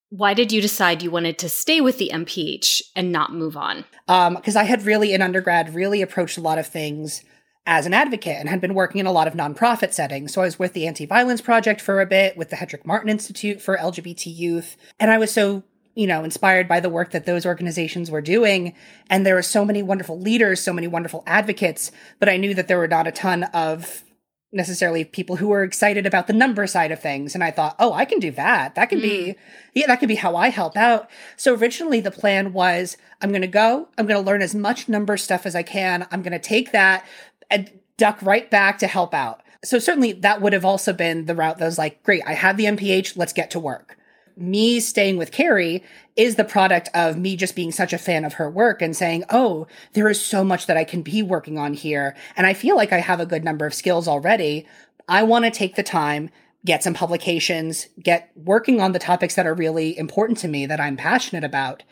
why 0.10 0.34
did 0.34 0.52
you 0.52 0.62
decide 0.62 1.02
you 1.02 1.10
wanted 1.10 1.40
to 1.40 1.50
stay 1.50 1.82
with 1.82 1.98
the 1.98 2.12
MPH 2.14 2.82
and 2.96 3.12
not 3.12 3.34
move 3.34 3.58
on? 3.58 3.86
Because 4.06 4.56
um, 4.56 4.62
I 4.62 4.64
had 4.64 4.86
really, 4.86 5.14
in 5.14 5.22
undergrad, 5.22 5.74
really 5.74 6.02
approached 6.02 6.38
a 6.38 6.42
lot 6.42 6.60
of 6.60 6.68
things 6.68 7.24
as 7.66 7.86
an 7.86 7.94
advocate 7.94 8.38
and 8.38 8.50
had 8.50 8.62
been 8.62 8.74
working 8.74 9.00
in 9.00 9.06
a 9.06 9.12
lot 9.12 9.28
of 9.28 9.34
nonprofit 9.34 9.94
settings. 9.94 10.34
So 10.34 10.42
I 10.42 10.46
was 10.46 10.60
with 10.60 10.74
the 10.74 10.86
Anti 10.86 11.06
Violence 11.06 11.42
Project 11.42 11.82
for 11.82 12.02
a 12.02 12.06
bit, 12.06 12.38
with 12.38 12.50
the 12.50 12.58
Hetrick 12.58 12.86
Martin 12.86 13.10
Institute 13.10 13.62
for 13.62 13.78
LGBT 13.78 14.26
youth. 14.36 14.78
And 15.00 15.10
I 15.10 15.18
was 15.18 15.32
so 15.32 15.64
you 15.96 16.08
know, 16.08 16.24
inspired 16.24 16.68
by 16.68 16.80
the 16.80 16.90
work 16.90 17.12
that 17.12 17.26
those 17.26 17.46
organizations 17.46 18.10
were 18.10 18.22
doing. 18.22 18.74
And 19.10 19.26
there 19.26 19.36
were 19.36 19.42
so 19.42 19.64
many 19.64 19.84
wonderful 19.84 20.20
leaders, 20.20 20.62
so 20.62 20.74
many 20.74 20.88
wonderful 20.88 21.24
advocates, 21.28 21.92
but 22.20 22.30
I 22.30 22.38
knew 22.38 22.54
that 22.56 22.68
there 22.68 22.80
were 22.80 22.88
not 22.88 23.08
a 23.08 23.12
ton 23.12 23.44
of 23.44 24.04
necessarily 24.52 25.04
people 25.04 25.38
who 25.38 25.48
were 25.48 25.64
excited 25.64 26.06
about 26.06 26.28
the 26.28 26.34
number 26.34 26.68
side 26.68 26.92
of 26.92 27.02
things. 27.02 27.34
And 27.34 27.44
I 27.44 27.50
thought, 27.50 27.76
oh, 27.80 27.92
I 27.94 28.06
can 28.06 28.20
do 28.20 28.32
that. 28.32 28.76
That 28.76 28.90
can 28.90 29.00
mm. 29.00 29.04
be, 29.04 29.36
yeah, 29.74 29.88
that 29.88 30.00
can 30.00 30.08
be 30.08 30.16
how 30.16 30.36
I 30.36 30.50
help 30.50 30.78
out. 30.78 31.10
So 31.36 31.56
originally 31.56 32.00
the 32.00 32.12
plan 32.12 32.54
was 32.54 32.96
I'm 33.22 33.30
going 33.30 33.42
to 33.42 33.48
go, 33.48 33.90
I'm 33.98 34.06
going 34.06 34.24
to 34.24 34.26
learn 34.26 34.44
as 34.44 34.54
much 34.54 34.88
number 34.88 35.18
stuff 35.18 35.48
as 35.48 35.56
I 35.56 35.64
can. 35.64 36.08
I'm 36.12 36.22
going 36.22 36.34
to 36.34 36.40
take 36.40 36.72
that 36.72 37.06
and 37.50 37.72
duck 37.98 38.20
right 38.22 38.50
back 38.50 38.78
to 38.80 38.88
help 38.88 39.14
out. 39.14 39.42
So 39.64 39.80
certainly 39.80 40.12
that 40.14 40.42
would 40.42 40.54
have 40.54 40.66
also 40.66 40.94
been 40.94 41.26
the 41.26 41.36
route 41.36 41.58
that 41.58 41.66
was 41.66 41.80
like, 41.80 42.04
great, 42.04 42.22
I 42.26 42.34
have 42.34 42.58
the 42.58 42.66
MPH, 42.66 43.18
let's 43.18 43.34
get 43.34 43.50
to 43.52 43.60
work 43.60 43.98
me 44.36 44.80
staying 44.80 45.18
with 45.18 45.32
Carrie 45.32 45.84
is 46.16 46.36
the 46.36 46.44
product 46.44 46.90
of 46.94 47.18
me 47.18 47.36
just 47.36 47.56
being 47.56 47.72
such 47.72 47.94
a 47.94 47.98
fan 47.98 48.24
of 48.26 48.34
her 48.34 48.50
work 48.50 48.82
and 48.82 48.96
saying, 48.96 49.24
Oh, 49.30 49.68
there 49.94 50.10
is 50.10 50.24
so 50.24 50.44
much 50.44 50.68
that 50.68 50.78
I 50.78 50.84
can 50.84 51.02
be 51.02 51.22
working 51.22 51.58
on 51.58 51.74
here. 51.74 52.16
And 52.36 52.46
I 52.46 52.54
feel 52.54 52.76
like 52.76 52.92
I 52.92 53.00
have 53.00 53.20
a 53.20 53.26
good 53.26 53.44
number 53.44 53.66
of 53.66 53.74
skills 53.74 54.08
already. 54.08 54.68
I 55.08 55.24
want 55.24 55.46
to 55.46 55.52
take 55.52 55.76
the 55.76 55.84
time, 55.84 56.30
get 56.66 56.84
some 56.84 56.94
publications, 56.94 57.88
get 58.02 58.32
working 58.36 58.80
on 58.80 58.92
the 58.92 59.00
topics 59.00 59.36
that 59.36 59.48
are 59.48 59.54
really 59.54 59.98
important 59.98 60.38
to 60.40 60.48
me 60.48 60.66
that 60.66 60.80
I'm 60.80 60.98
passionate 60.98 61.44
about. 61.44 61.84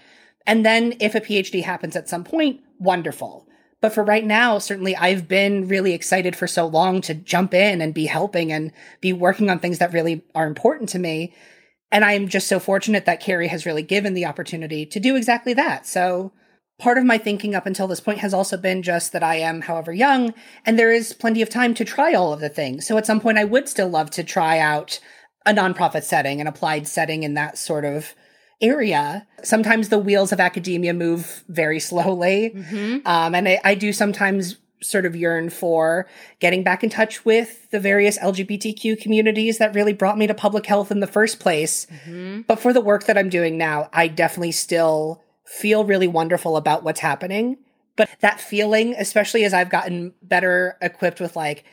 And 0.46 0.66
then 0.66 0.96
if 1.00 1.16
a 1.16 1.22
PhD 1.22 1.64
happens 1.64 1.96
at 1.96 2.10
some 2.10 2.24
point, 2.24 2.62
wonderful. 2.80 3.48
But 3.82 3.94
for 3.94 4.04
right 4.04 4.24
now, 4.24 4.60
certainly 4.60 4.96
I've 4.96 5.28
been 5.28 5.68
really 5.68 5.94
excited 5.94 6.36
for 6.36 6.46
so 6.46 6.68
long 6.68 7.02
to 7.02 7.16
jump 7.16 7.54
in 7.54 7.82
and 7.82 7.94
be 7.94 8.06
helping 8.06 8.52
and 8.52 8.72
be 9.02 9.12
working 9.12 9.50
on 9.50 9.60
things 9.60 9.80
that 9.80 9.94
really 9.94 10.24
are 10.36 10.46
important 10.46 10.90
to 10.90 11.00
me 11.00 11.34
and 11.92 12.06
I'm 12.06 12.28
just 12.28 12.48
so 12.48 12.60
fortunate 12.60 13.06
that 13.06 13.20
Carrie 13.20 13.50
has 13.50 13.66
really 13.66 13.84
given 13.84 14.14
the 14.14 14.26
opportunity 14.26 14.86
to 14.86 15.00
do 15.00 15.16
exactly 15.16 15.54
that. 15.54 15.86
So 15.86 16.32
part 16.80 16.98
of 16.98 17.06
my 17.06 17.18
thinking 17.18 17.54
up 17.54 17.66
until 17.66 17.88
this 17.88 18.00
point 18.00 18.20
has 18.20 18.34
also 18.34 18.58
been 18.58 18.82
just 18.82 19.12
that 19.12 19.24
I 19.24 19.36
am, 19.36 19.62
however 19.62 19.94
young, 19.94 20.34
and 20.66 20.80
there 20.80 20.92
is 20.92 21.14
plenty 21.14 21.42
of 21.42 21.50
time 21.50 21.74
to 21.76 21.86
try 21.86 22.14
all 22.14 22.34
of 22.34 22.40
the 22.40 22.50
things. 22.50 22.88
So 22.88 22.98
at 22.98 23.06
some 23.06 23.20
point, 23.20 23.38
I 23.38 23.44
would 23.44 23.70
still 23.70 23.90
love 23.90 24.10
to 24.12 24.24
try 24.24 24.58
out 24.58 25.00
a 25.46 25.54
nonprofit 25.54 26.04
setting, 26.04 26.42
an 26.42 26.48
applied 26.48 26.88
setting 26.88 27.24
in 27.24 27.34
that 27.36 27.58
sort 27.58 27.86
of 27.86 28.16
area. 28.62 29.28
Sometimes 29.44 29.90
the 29.90 30.00
wheels 30.00 30.32
of 30.32 30.40
academia 30.40 30.94
move 30.94 31.44
very 31.50 31.80
slowly. 31.80 32.54
Mm-hmm. 32.56 33.06
Um, 33.06 33.36
and 33.36 33.48
I, 33.48 33.60
I 33.64 33.76
do 33.76 33.92
sometimes 33.92 34.58
sort 34.82 35.06
of 35.06 35.16
yearn 35.16 35.50
for 35.50 36.08
getting 36.40 36.64
back 36.64 36.84
in 36.84 36.90
touch 36.90 37.24
with 37.24 37.70
the 37.72 37.80
various 37.80 38.18
LGBTQ 38.20 39.00
communities 39.00 39.58
that 39.60 39.76
really 39.76 39.94
brought 39.94 40.18
me 40.18 40.28
to 40.28 40.34
public 40.34 40.66
health 40.66 40.92
in 40.92 41.00
the 41.00 41.08
first 41.08 41.40
place. 41.40 41.86
Mm-hmm. 41.86 42.42
But 42.42 42.60
for 42.60 42.74
the 42.74 42.82
work 42.82 43.06
that 43.06 43.18
I'm 43.18 43.30
doing 43.30 43.58
now, 43.58 43.90
I 43.94 44.08
definitely 44.08 44.52
still 44.52 45.22
feel 45.46 45.84
really 45.84 46.08
wonderful 46.08 46.58
about 46.58 46.84
what's 46.84 47.00
happening. 47.00 47.58
But 47.96 48.10
that 48.22 48.40
feeling, 48.40 48.96
especially 48.98 49.44
as 49.44 49.54
I've 49.54 49.70
gotten 49.70 50.14
better 50.22 50.78
equipped 50.82 51.20
with 51.20 51.36
like, 51.36 51.64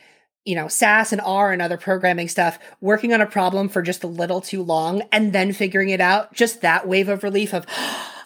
you 0.45 0.55
know, 0.55 0.67
SAS 0.67 1.11
and 1.11 1.21
R 1.21 1.51
and 1.51 1.61
other 1.61 1.77
programming 1.77 2.27
stuff, 2.27 2.59
working 2.81 3.13
on 3.13 3.21
a 3.21 3.25
problem 3.25 3.69
for 3.69 3.81
just 3.81 4.03
a 4.03 4.07
little 4.07 4.41
too 4.41 4.63
long 4.63 5.03
and 5.11 5.33
then 5.33 5.53
figuring 5.53 5.89
it 5.89 6.01
out, 6.01 6.33
just 6.33 6.61
that 6.61 6.87
wave 6.87 7.09
of 7.09 7.23
relief 7.23 7.53
of, 7.53 7.65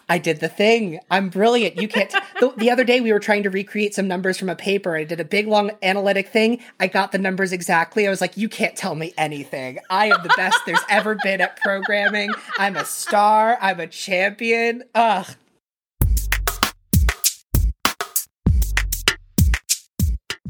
I 0.08 0.18
did 0.18 0.40
the 0.40 0.48
thing. 0.48 1.00
I'm 1.10 1.28
brilliant. 1.28 1.80
You 1.80 1.88
can't. 1.88 2.12
The, 2.40 2.52
the, 2.56 2.70
other 2.70 2.82
day, 2.82 3.00
we 3.00 3.12
were 3.12 3.20
trying 3.20 3.44
to 3.44 3.50
recreate 3.50 3.94
some 3.94 4.08
numbers 4.08 4.38
from 4.38 4.48
a 4.48 4.56
paper. 4.56 4.96
I 4.96 5.04
did 5.04 5.20
a 5.20 5.24
big, 5.24 5.46
long 5.46 5.70
analytic 5.82 6.28
thing. 6.28 6.60
I 6.80 6.88
got 6.88 7.12
the 7.12 7.18
numbers 7.18 7.52
exactly. 7.52 8.08
I 8.08 8.10
was 8.10 8.20
like, 8.20 8.36
you 8.36 8.48
can't 8.48 8.74
tell 8.74 8.96
me 8.96 9.14
anything. 9.16 9.78
I 9.88 10.06
am 10.06 10.20
the 10.24 10.34
best 10.36 10.58
there's 10.66 10.82
ever 10.90 11.16
been 11.22 11.40
at 11.40 11.56
programming. 11.60 12.30
I'm 12.58 12.74
a 12.74 12.84
star. 12.84 13.56
I'm 13.60 13.78
a 13.78 13.86
champion. 13.86 14.82
Ugh. 14.96 15.28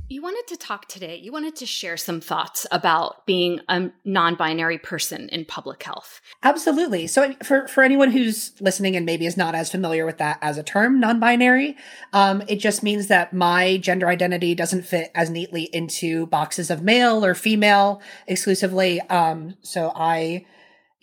You 0.07 0.21
wanted 0.21 0.47
to 0.49 0.57
talk 0.59 0.87
today, 0.87 1.17
you 1.17 1.33
wanted 1.33 1.57
to 1.57 1.67
share 1.67 1.97
some 1.97 2.21
thoughts 2.21 2.67
about 2.71 3.25
being 3.25 3.61
a 3.69 3.91
non 4.05 4.35
binary 4.35 4.77
person 4.77 5.31
in 5.31 5.47
public 5.47 5.83
health. 5.83 6.21
Absolutely. 6.43 7.07
So, 7.07 7.35
for, 7.43 7.67
for 7.69 7.83
anyone 7.83 8.11
who's 8.11 8.53
listening 8.61 8.97
and 8.97 9.07
maybe 9.07 9.25
is 9.25 9.39
not 9.39 9.55
as 9.55 9.71
familiar 9.71 10.05
with 10.05 10.19
that 10.19 10.39
as 10.43 10.59
a 10.59 10.63
term, 10.63 11.01
non 11.01 11.21
binary, 11.21 11.77
um, 12.13 12.43
it 12.49 12.57
just 12.57 12.83
means 12.83 13.07
that 13.07 13.33
my 13.33 13.79
gender 13.79 14.07
identity 14.07 14.55
doesn't 14.55 14.83
fit 14.83 15.11
as 15.15 15.31
neatly 15.31 15.71
into 15.73 16.27
boxes 16.27 16.71
of 16.71 16.83
male 16.83 17.25
or 17.25 17.35
female 17.35 18.03
exclusively. 18.27 19.01
Um, 19.03 19.57
so, 19.63 19.91
I 19.97 20.45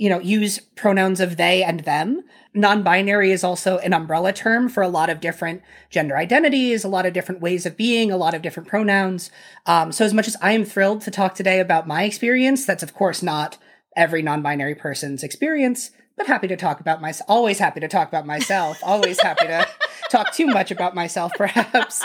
you 0.01 0.09
know, 0.09 0.19
use 0.19 0.57
pronouns 0.57 1.19
of 1.19 1.37
they 1.37 1.61
and 1.61 1.81
them. 1.81 2.23
Non 2.55 2.81
binary 2.81 3.31
is 3.31 3.43
also 3.43 3.77
an 3.77 3.93
umbrella 3.93 4.33
term 4.33 4.67
for 4.67 4.81
a 4.81 4.87
lot 4.87 5.11
of 5.11 5.19
different 5.19 5.61
gender 5.91 6.17
identities, 6.17 6.83
a 6.83 6.87
lot 6.87 7.05
of 7.05 7.13
different 7.13 7.39
ways 7.39 7.67
of 7.67 7.77
being, 7.77 8.11
a 8.11 8.17
lot 8.17 8.33
of 8.33 8.41
different 8.41 8.67
pronouns. 8.67 9.29
Um, 9.67 9.91
so, 9.91 10.03
as 10.03 10.11
much 10.11 10.27
as 10.27 10.35
I 10.41 10.53
am 10.53 10.65
thrilled 10.65 11.01
to 11.01 11.11
talk 11.11 11.35
today 11.35 11.59
about 11.59 11.87
my 11.87 12.01
experience, 12.01 12.65
that's 12.65 12.81
of 12.81 12.95
course 12.95 13.21
not 13.21 13.59
every 13.95 14.23
non 14.23 14.41
binary 14.41 14.73
person's 14.73 15.21
experience 15.21 15.91
but 16.21 16.31
happy 16.31 16.47
to 16.47 16.57
talk 16.57 16.79
about 16.79 17.01
myself. 17.01 17.29
Always 17.29 17.59
happy 17.59 17.79
to 17.79 17.87
talk 17.87 18.07
about 18.07 18.25
myself. 18.25 18.79
Always 18.83 19.19
happy 19.19 19.47
to 19.47 19.67
talk 20.11 20.33
too 20.33 20.45
much 20.45 20.71
about 20.71 20.93
myself, 20.93 21.31
perhaps. 21.35 22.03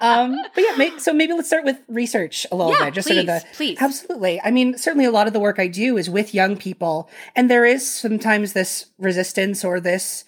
Um, 0.00 0.36
but 0.54 0.64
yeah, 0.64 0.76
may, 0.76 0.98
so 0.98 1.12
maybe 1.12 1.32
let's 1.32 1.48
start 1.48 1.64
with 1.64 1.78
research 1.88 2.46
a 2.52 2.56
little 2.56 2.72
yeah, 2.72 2.86
bit. 2.86 2.94
Just 2.94 3.08
please, 3.08 3.26
sort 3.26 3.28
of 3.28 3.42
the 3.42 3.56
please. 3.56 3.78
Absolutely. 3.80 4.40
I 4.42 4.50
mean, 4.50 4.76
certainly 4.76 5.04
a 5.04 5.10
lot 5.10 5.26
of 5.26 5.32
the 5.32 5.40
work 5.40 5.58
I 5.58 5.68
do 5.68 5.96
is 5.96 6.10
with 6.10 6.34
young 6.34 6.56
people, 6.56 7.08
and 7.34 7.50
there 7.50 7.64
is 7.64 7.88
sometimes 7.90 8.52
this 8.52 8.86
resistance 8.98 9.64
or 9.64 9.80
this, 9.80 10.24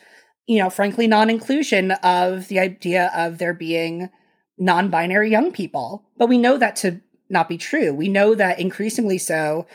you 0.47 0.59
know, 0.59 0.71
frankly, 0.71 1.07
non-inclusion 1.07 1.93
of 2.03 2.49
the 2.49 2.59
idea 2.59 3.11
of 3.15 3.39
there 3.39 3.55
being 3.55 4.11
non-binary 4.57 5.31
young 5.31 5.53
people. 5.53 6.05
But 6.17 6.29
we 6.29 6.39
know 6.39 6.57
that 6.57 6.77
to 6.77 7.01
not 7.29 7.49
be 7.49 7.59
true. 7.59 7.93
We 7.93 8.09
know 8.09 8.35
that 8.35 8.59
increasingly 8.59 9.19
so, 9.19 9.67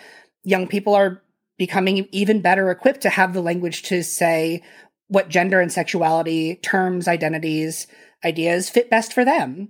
young 0.43 0.67
people 0.67 0.93
are 0.95 1.22
becoming 1.57 2.07
even 2.11 2.41
better 2.41 2.71
equipped 2.71 3.01
to 3.01 3.09
have 3.09 3.33
the 3.33 3.41
language 3.41 3.83
to 3.83 4.03
say 4.03 4.61
what 5.07 5.29
gender 5.29 5.59
and 5.61 5.71
sexuality 5.71 6.55
terms, 6.55 7.07
identities, 7.07 7.87
ideas 8.25 8.69
fit 8.69 8.89
best 8.89 9.13
for 9.13 9.23
them. 9.23 9.69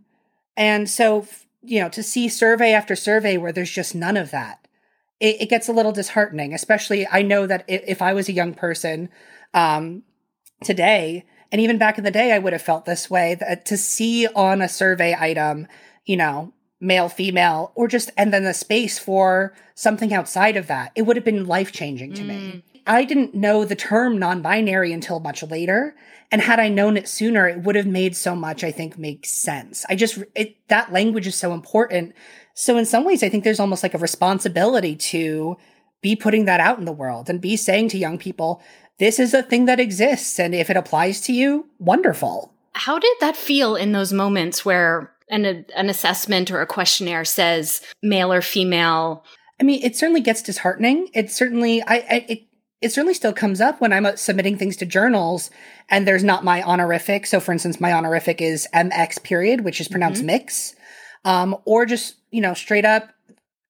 And 0.55 0.89
so, 0.89 1.27
you 1.61 1.81
know, 1.81 1.89
to 1.89 2.03
see 2.03 2.29
survey 2.29 2.71
after 2.71 2.95
survey 2.95 3.37
where 3.37 3.51
there's 3.51 3.71
just 3.71 3.95
none 3.95 4.17
of 4.17 4.31
that, 4.31 4.67
it, 5.19 5.41
it 5.41 5.49
gets 5.49 5.67
a 5.67 5.73
little 5.73 5.91
disheartening. 5.91 6.53
Especially, 6.53 7.07
I 7.11 7.21
know 7.21 7.47
that 7.47 7.65
if 7.67 8.01
I 8.01 8.13
was 8.13 8.29
a 8.29 8.33
young 8.33 8.53
person 8.53 9.09
um, 9.53 10.03
today, 10.63 11.25
and 11.51 11.61
even 11.61 11.77
back 11.77 11.97
in 11.97 12.03
the 12.03 12.11
day, 12.11 12.31
I 12.31 12.39
would 12.39 12.53
have 12.53 12.61
felt 12.61 12.85
this 12.85 13.09
way 13.09 13.35
that 13.35 13.65
to 13.67 13.77
see 13.77 14.27
on 14.27 14.61
a 14.61 14.69
survey 14.69 15.15
item, 15.17 15.67
you 16.05 16.17
know, 16.17 16.53
male, 16.83 17.09
female, 17.09 17.71
or 17.75 17.87
just, 17.87 18.11
and 18.17 18.33
then 18.33 18.43
the 18.43 18.53
space 18.53 18.99
for 18.99 19.53
something 19.73 20.13
outside 20.13 20.57
of 20.57 20.67
that. 20.67 20.91
It 20.95 21.03
would 21.03 21.15
have 21.15 21.25
been 21.25 21.47
life 21.47 21.71
changing 21.71 22.13
to 22.13 22.23
mm. 22.23 22.27
me. 22.27 22.63
I 22.85 23.05
didn't 23.05 23.33
know 23.33 23.63
the 23.63 23.75
term 23.75 24.19
non 24.19 24.41
binary 24.41 24.91
until 24.91 25.19
much 25.19 25.41
later. 25.43 25.95
And 26.31 26.41
had 26.41 26.59
I 26.59 26.67
known 26.67 26.97
it 26.97 27.07
sooner, 27.07 27.47
it 27.47 27.61
would 27.61 27.75
have 27.75 27.85
made 27.85 28.15
so 28.15 28.35
much, 28.35 28.63
I 28.63 28.71
think, 28.71 28.97
make 28.97 29.25
sense. 29.25 29.85
I 29.87 29.95
just, 29.95 30.21
it, 30.35 30.55
that 30.67 30.91
language 30.91 31.27
is 31.27 31.35
so 31.35 31.53
important. 31.53 32.13
So, 32.55 32.77
in 32.77 32.85
some 32.85 33.05
ways, 33.05 33.23
I 33.23 33.29
think 33.29 33.43
there's 33.43 33.59
almost 33.59 33.83
like 33.83 33.93
a 33.93 33.99
responsibility 33.99 34.95
to 34.95 35.57
be 36.01 36.15
putting 36.15 36.45
that 36.45 36.59
out 36.59 36.79
in 36.79 36.85
the 36.85 36.91
world 36.91 37.29
and 37.29 37.39
be 37.39 37.55
saying 37.55 37.89
to 37.89 37.97
young 37.97 38.17
people, 38.17 38.61
this 38.99 39.19
is 39.19 39.33
a 39.33 39.43
thing 39.43 39.65
that 39.65 39.79
exists. 39.79 40.39
And 40.39 40.53
if 40.53 40.69
it 40.69 40.77
applies 40.77 41.21
to 41.21 41.33
you, 41.33 41.67
wonderful. 41.79 42.53
How 42.73 42.99
did 42.99 43.15
that 43.21 43.37
feel 43.37 43.75
in 43.75 43.91
those 43.91 44.11
moments 44.11 44.65
where 44.65 45.12
an, 45.29 45.65
an 45.75 45.89
assessment 45.89 46.51
or 46.51 46.61
a 46.61 46.67
questionnaire 46.67 47.25
says 47.25 47.81
male 48.01 48.31
or 48.31 48.41
female. 48.41 49.25
I 49.59 49.63
mean, 49.63 49.83
it 49.83 49.95
certainly 49.95 50.21
gets 50.21 50.41
disheartening. 50.41 51.09
It 51.13 51.31
certainly, 51.31 51.81
I, 51.83 51.95
I 51.95 52.25
it, 52.27 52.47
it 52.81 52.91
certainly 52.91 53.13
still 53.13 53.33
comes 53.33 53.61
up 53.61 53.79
when 53.79 53.93
I'm 53.93 54.05
uh, 54.05 54.15
submitting 54.15 54.57
things 54.57 54.75
to 54.77 54.85
journals 54.85 55.49
and 55.89 56.07
there's 56.07 56.23
not 56.23 56.43
my 56.43 56.61
honorific. 56.63 57.25
So, 57.25 57.39
for 57.39 57.51
instance, 57.53 57.79
my 57.79 57.93
honorific 57.93 58.41
is 58.41 58.67
MX 58.73 59.23
period, 59.23 59.61
which 59.61 59.79
is 59.79 59.87
pronounced 59.87 60.19
mm-hmm. 60.19 60.27
mix, 60.27 60.75
um, 61.23 61.55
or 61.65 61.85
just 61.85 62.15
you 62.31 62.41
know 62.41 62.53
straight 62.53 62.85
up 62.85 63.13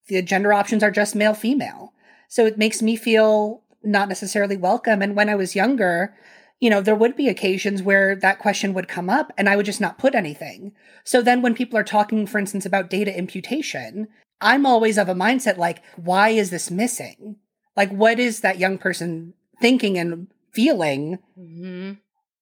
the 0.08 0.22
gender 0.22 0.54
options 0.54 0.84
are 0.84 0.92
just 0.92 1.16
male 1.16 1.34
female. 1.34 1.94
So 2.28 2.46
it 2.46 2.58
makes 2.58 2.82
me 2.82 2.96
feel 2.96 3.62
not 3.84 4.10
necessarily 4.10 4.58
welcome. 4.58 5.02
And 5.02 5.16
when 5.16 5.30
I 5.30 5.36
was 5.36 5.56
younger, 5.56 6.16
you 6.64 6.70
know, 6.70 6.80
there 6.80 6.96
would 6.96 7.18
be 7.18 7.28
occasions 7.28 7.84
where 7.84 8.16
that 8.16 8.40
question 8.40 8.74
would 8.74 8.88
come 8.88 9.10
up 9.10 9.34
and 9.38 9.50
I 9.50 9.58
would 9.58 9.66
just 9.66 9.82
not 9.82 9.98
put 9.98 10.16
anything. 10.16 10.72
So 11.04 11.22
then 11.22 11.42
when 11.42 11.56
people 11.56 11.78
are 11.78 11.84
talking, 11.84 12.26
for 12.26 12.40
instance, 12.40 12.66
about 12.66 12.90
data 12.90 13.14
imputation, 13.14 14.08
I'm 14.40 14.66
always 14.66 14.98
of 14.98 15.10
a 15.10 15.14
mindset 15.14 15.58
like, 15.58 15.84
why 15.98 16.30
is 16.30 16.52
this 16.52 16.72
missing? 16.72 17.36
Like, 17.76 17.92
what 17.92 18.18
is 18.18 18.40
that 18.40 18.60
young 18.60 18.78
person 18.78 19.34
thinking 19.60 19.98
and 19.98 20.28
feeling 20.54 21.20
mm-hmm. 21.38 21.96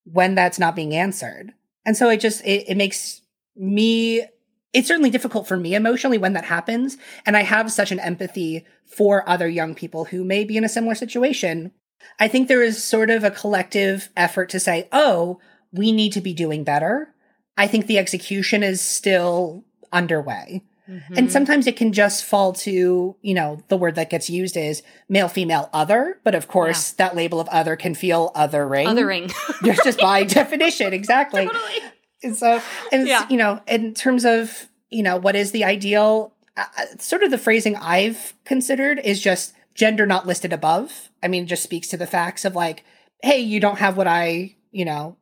when 0.03 0.35
that's 0.35 0.59
not 0.59 0.75
being 0.75 0.93
answered? 0.93 1.53
And 1.83 1.97
so 1.97 2.07
it 2.07 2.19
just, 2.19 2.45
it, 2.45 2.65
it 2.69 2.77
makes 2.77 3.23
me 3.55 4.23
it's 4.71 4.87
certainly 4.87 5.09
difficult 5.09 5.47
for 5.47 5.57
me 5.57 5.73
emotionally 5.73 6.19
when 6.19 6.33
that 6.33 6.45
happens. 6.45 6.95
And 7.25 7.35
I 7.35 7.41
have 7.41 7.71
such 7.71 7.91
an 7.91 7.99
empathy 7.99 8.65
for 8.85 9.27
other 9.27 9.49
young 9.49 9.73
people 9.73 10.05
who 10.05 10.23
may 10.23 10.43
be 10.43 10.57
in 10.57 10.63
a 10.63 10.69
similar 10.69 10.95
situation 10.95 11.71
I 12.19 12.27
think 12.27 12.47
there 12.47 12.61
is 12.61 12.83
sort 12.83 13.09
of 13.09 13.23
a 13.23 13.31
collective 13.31 14.09
effort 14.15 14.49
to 14.49 14.59
say, 14.59 14.87
oh, 14.91 15.39
we 15.71 15.91
need 15.91 16.13
to 16.13 16.21
be 16.21 16.33
doing 16.33 16.63
better. 16.63 17.13
I 17.57 17.67
think 17.67 17.87
the 17.87 17.97
execution 17.97 18.63
is 18.63 18.81
still 18.81 19.63
underway. 19.91 20.63
Mm-hmm. 20.89 21.17
And 21.17 21.31
sometimes 21.31 21.67
it 21.67 21.77
can 21.77 21.93
just 21.93 22.25
fall 22.25 22.53
to, 22.53 23.15
you 23.21 23.33
know, 23.33 23.63
the 23.69 23.77
word 23.77 23.95
that 23.95 24.09
gets 24.09 24.29
used 24.29 24.57
is 24.57 24.83
male, 25.07 25.29
female, 25.29 25.69
other. 25.73 26.19
But 26.23 26.35
of 26.35 26.47
course, 26.47 26.91
yeah. 26.91 27.07
that 27.07 27.15
label 27.15 27.39
of 27.39 27.47
other 27.49 27.75
can 27.75 27.95
feel 27.95 28.31
othering. 28.35 28.87
Othering. 28.87 29.33
just, 29.63 29.83
just 29.83 29.99
by 29.99 30.23
definition. 30.23 30.93
Exactly. 30.93 31.45
Totally. 31.45 31.79
And 32.23 32.35
so, 32.35 32.61
and, 32.91 33.07
yeah. 33.07 33.25
you 33.29 33.37
know, 33.37 33.61
in 33.67 33.93
terms 33.93 34.25
of, 34.25 34.67
you 34.89 35.03
know, 35.03 35.17
what 35.17 35.35
is 35.35 35.51
the 35.51 35.63
ideal, 35.63 36.33
uh, 36.57 36.65
sort 36.99 37.23
of 37.23 37.31
the 37.31 37.37
phrasing 37.37 37.75
I've 37.77 38.33
considered 38.43 38.99
is 38.99 39.21
just 39.21 39.53
gender 39.73 40.05
not 40.05 40.27
listed 40.27 40.53
above. 40.53 41.09
I 41.23 41.27
mean, 41.27 41.47
just 41.47 41.63
speaks 41.63 41.87
to 41.89 41.97
the 41.97 42.07
facts 42.07 42.45
of 42.45 42.55
like, 42.55 42.83
hey, 43.21 43.39
you 43.39 43.59
don't 43.59 43.79
have 43.79 43.97
what 43.97 44.07
I, 44.07 44.55
you 44.71 44.85
know, 44.85 45.17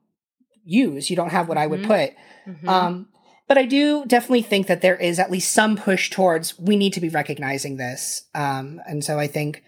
use. 0.63 1.10
You 1.10 1.15
don't 1.15 1.32
have 1.32 1.48
what 1.48 1.58
mm-hmm. 1.58 1.63
I 1.63 1.68
would 1.68 1.79
mm-hmm. 1.82 1.91
put. 1.91 2.12
Mm-hmm. 2.48 2.70
Um, 2.70 3.08
but 3.48 3.58
I 3.58 3.65
do 3.65 4.06
definitely 4.06 4.44
think 4.44 4.68
that 4.68 4.82
there 4.82 4.96
is 4.96 5.20
at 5.20 5.32
least 5.32 5.51
some 5.51 5.75
push 5.75 6.10
towards 6.10 6.58
we 6.60 6.77
need 6.77 6.94
to 6.94 7.01
be 7.01 7.10
recognizing 7.10 7.77
this. 7.77 8.24
Um, 8.36 8.79
and 8.88 9.03
so 9.03 9.18
I 9.18 9.27
think, 9.27 9.63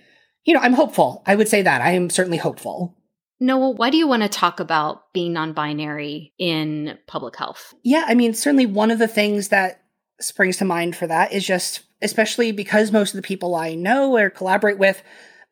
you 0.45 0.53
know, 0.53 0.59
I'm 0.59 0.73
hopeful. 0.73 1.23
I 1.25 1.35
would 1.35 1.47
say 1.47 1.63
that 1.63 1.81
I 1.81 1.91
am 1.91 2.09
certainly 2.09 2.37
hopeful. 2.37 2.95
Noah, 3.39 3.71
why 3.71 3.89
do 3.89 3.97
you 3.97 4.07
want 4.07 4.21
to 4.21 4.29
talk 4.29 4.59
about 4.59 5.11
being 5.13 5.33
non 5.33 5.53
binary 5.53 6.31
in 6.37 6.99
public 7.07 7.35
health? 7.35 7.73
Yeah, 7.83 8.05
I 8.07 8.13
mean, 8.13 8.35
certainly 8.35 8.67
one 8.67 8.91
of 8.91 8.99
the 8.99 9.07
things 9.07 9.47
that 9.47 9.81
springs 10.19 10.57
to 10.57 10.65
mind 10.65 10.95
for 10.95 11.07
that 11.07 11.33
is 11.33 11.45
just 11.45 11.81
especially 12.01 12.51
because 12.51 12.91
most 12.91 13.13
of 13.13 13.17
the 13.17 13.27
people 13.27 13.55
I 13.55 13.75
know 13.75 14.15
or 14.17 14.29
collaborate 14.29 14.77
with 14.77 15.03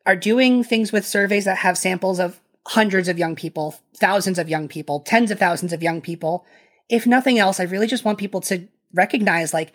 are 0.06 0.16
doing 0.16 0.64
things 0.64 0.92
with 0.92 1.06
surveys 1.06 1.44
that 1.44 1.58
have 1.58 1.78
samples 1.78 2.18
of 2.18 2.40
hundreds 2.66 3.08
of 3.08 3.18
young 3.18 3.36
people, 3.36 3.76
thousands 3.96 4.38
of 4.38 4.48
young 4.48 4.68
people, 4.68 5.00
tens 5.00 5.30
of 5.30 5.38
thousands 5.38 5.72
of 5.72 5.82
young 5.82 6.00
people. 6.00 6.44
If 6.88 7.06
nothing 7.06 7.38
else, 7.38 7.60
I 7.60 7.64
really 7.64 7.86
just 7.86 8.04
want 8.04 8.18
people 8.18 8.40
to 8.42 8.68
recognize 8.92 9.54
like 9.54 9.72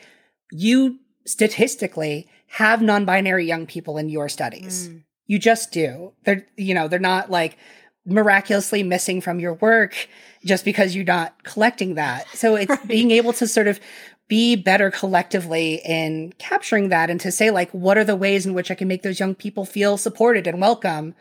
you 0.51 0.99
statistically 1.25 2.27
have 2.47 2.81
non-binary 2.81 3.45
young 3.45 3.65
people 3.65 3.97
in 3.97 4.09
your 4.09 4.29
studies. 4.29 4.89
Mm. 4.89 5.03
You 5.27 5.39
just 5.39 5.71
do. 5.71 6.13
They're, 6.23 6.45
you 6.55 6.73
know, 6.73 6.87
they're 6.87 6.99
not 6.99 7.31
like 7.31 7.57
miraculously 8.05 8.83
missing 8.83 9.19
from 9.19 9.39
your 9.39 9.55
work 9.55 10.07
just 10.45 10.63
because 10.63 10.95
you're 10.95 11.03
not 11.03 11.43
collecting 11.43 11.95
that. 11.95 12.27
So 12.29 12.55
it's 12.55 12.69
right. 12.69 12.87
being 12.87 13.11
able 13.11 13.33
to 13.33 13.47
sort 13.47 13.67
of 13.67 13.79
be 14.27 14.55
better 14.55 14.89
collectively 14.89 15.81
in 15.85 16.33
capturing 16.37 16.89
that 16.89 17.09
and 17.09 17.19
to 17.21 17.31
say 17.31 17.51
like, 17.51 17.69
what 17.71 17.97
are 17.97 18.03
the 18.03 18.15
ways 18.15 18.45
in 18.45 18.53
which 18.53 18.71
I 18.71 18.75
can 18.75 18.87
make 18.87 19.03
those 19.03 19.19
young 19.19 19.35
people 19.35 19.65
feel 19.65 19.97
supported 19.97 20.47
and 20.47 20.59
welcome? 20.59 21.15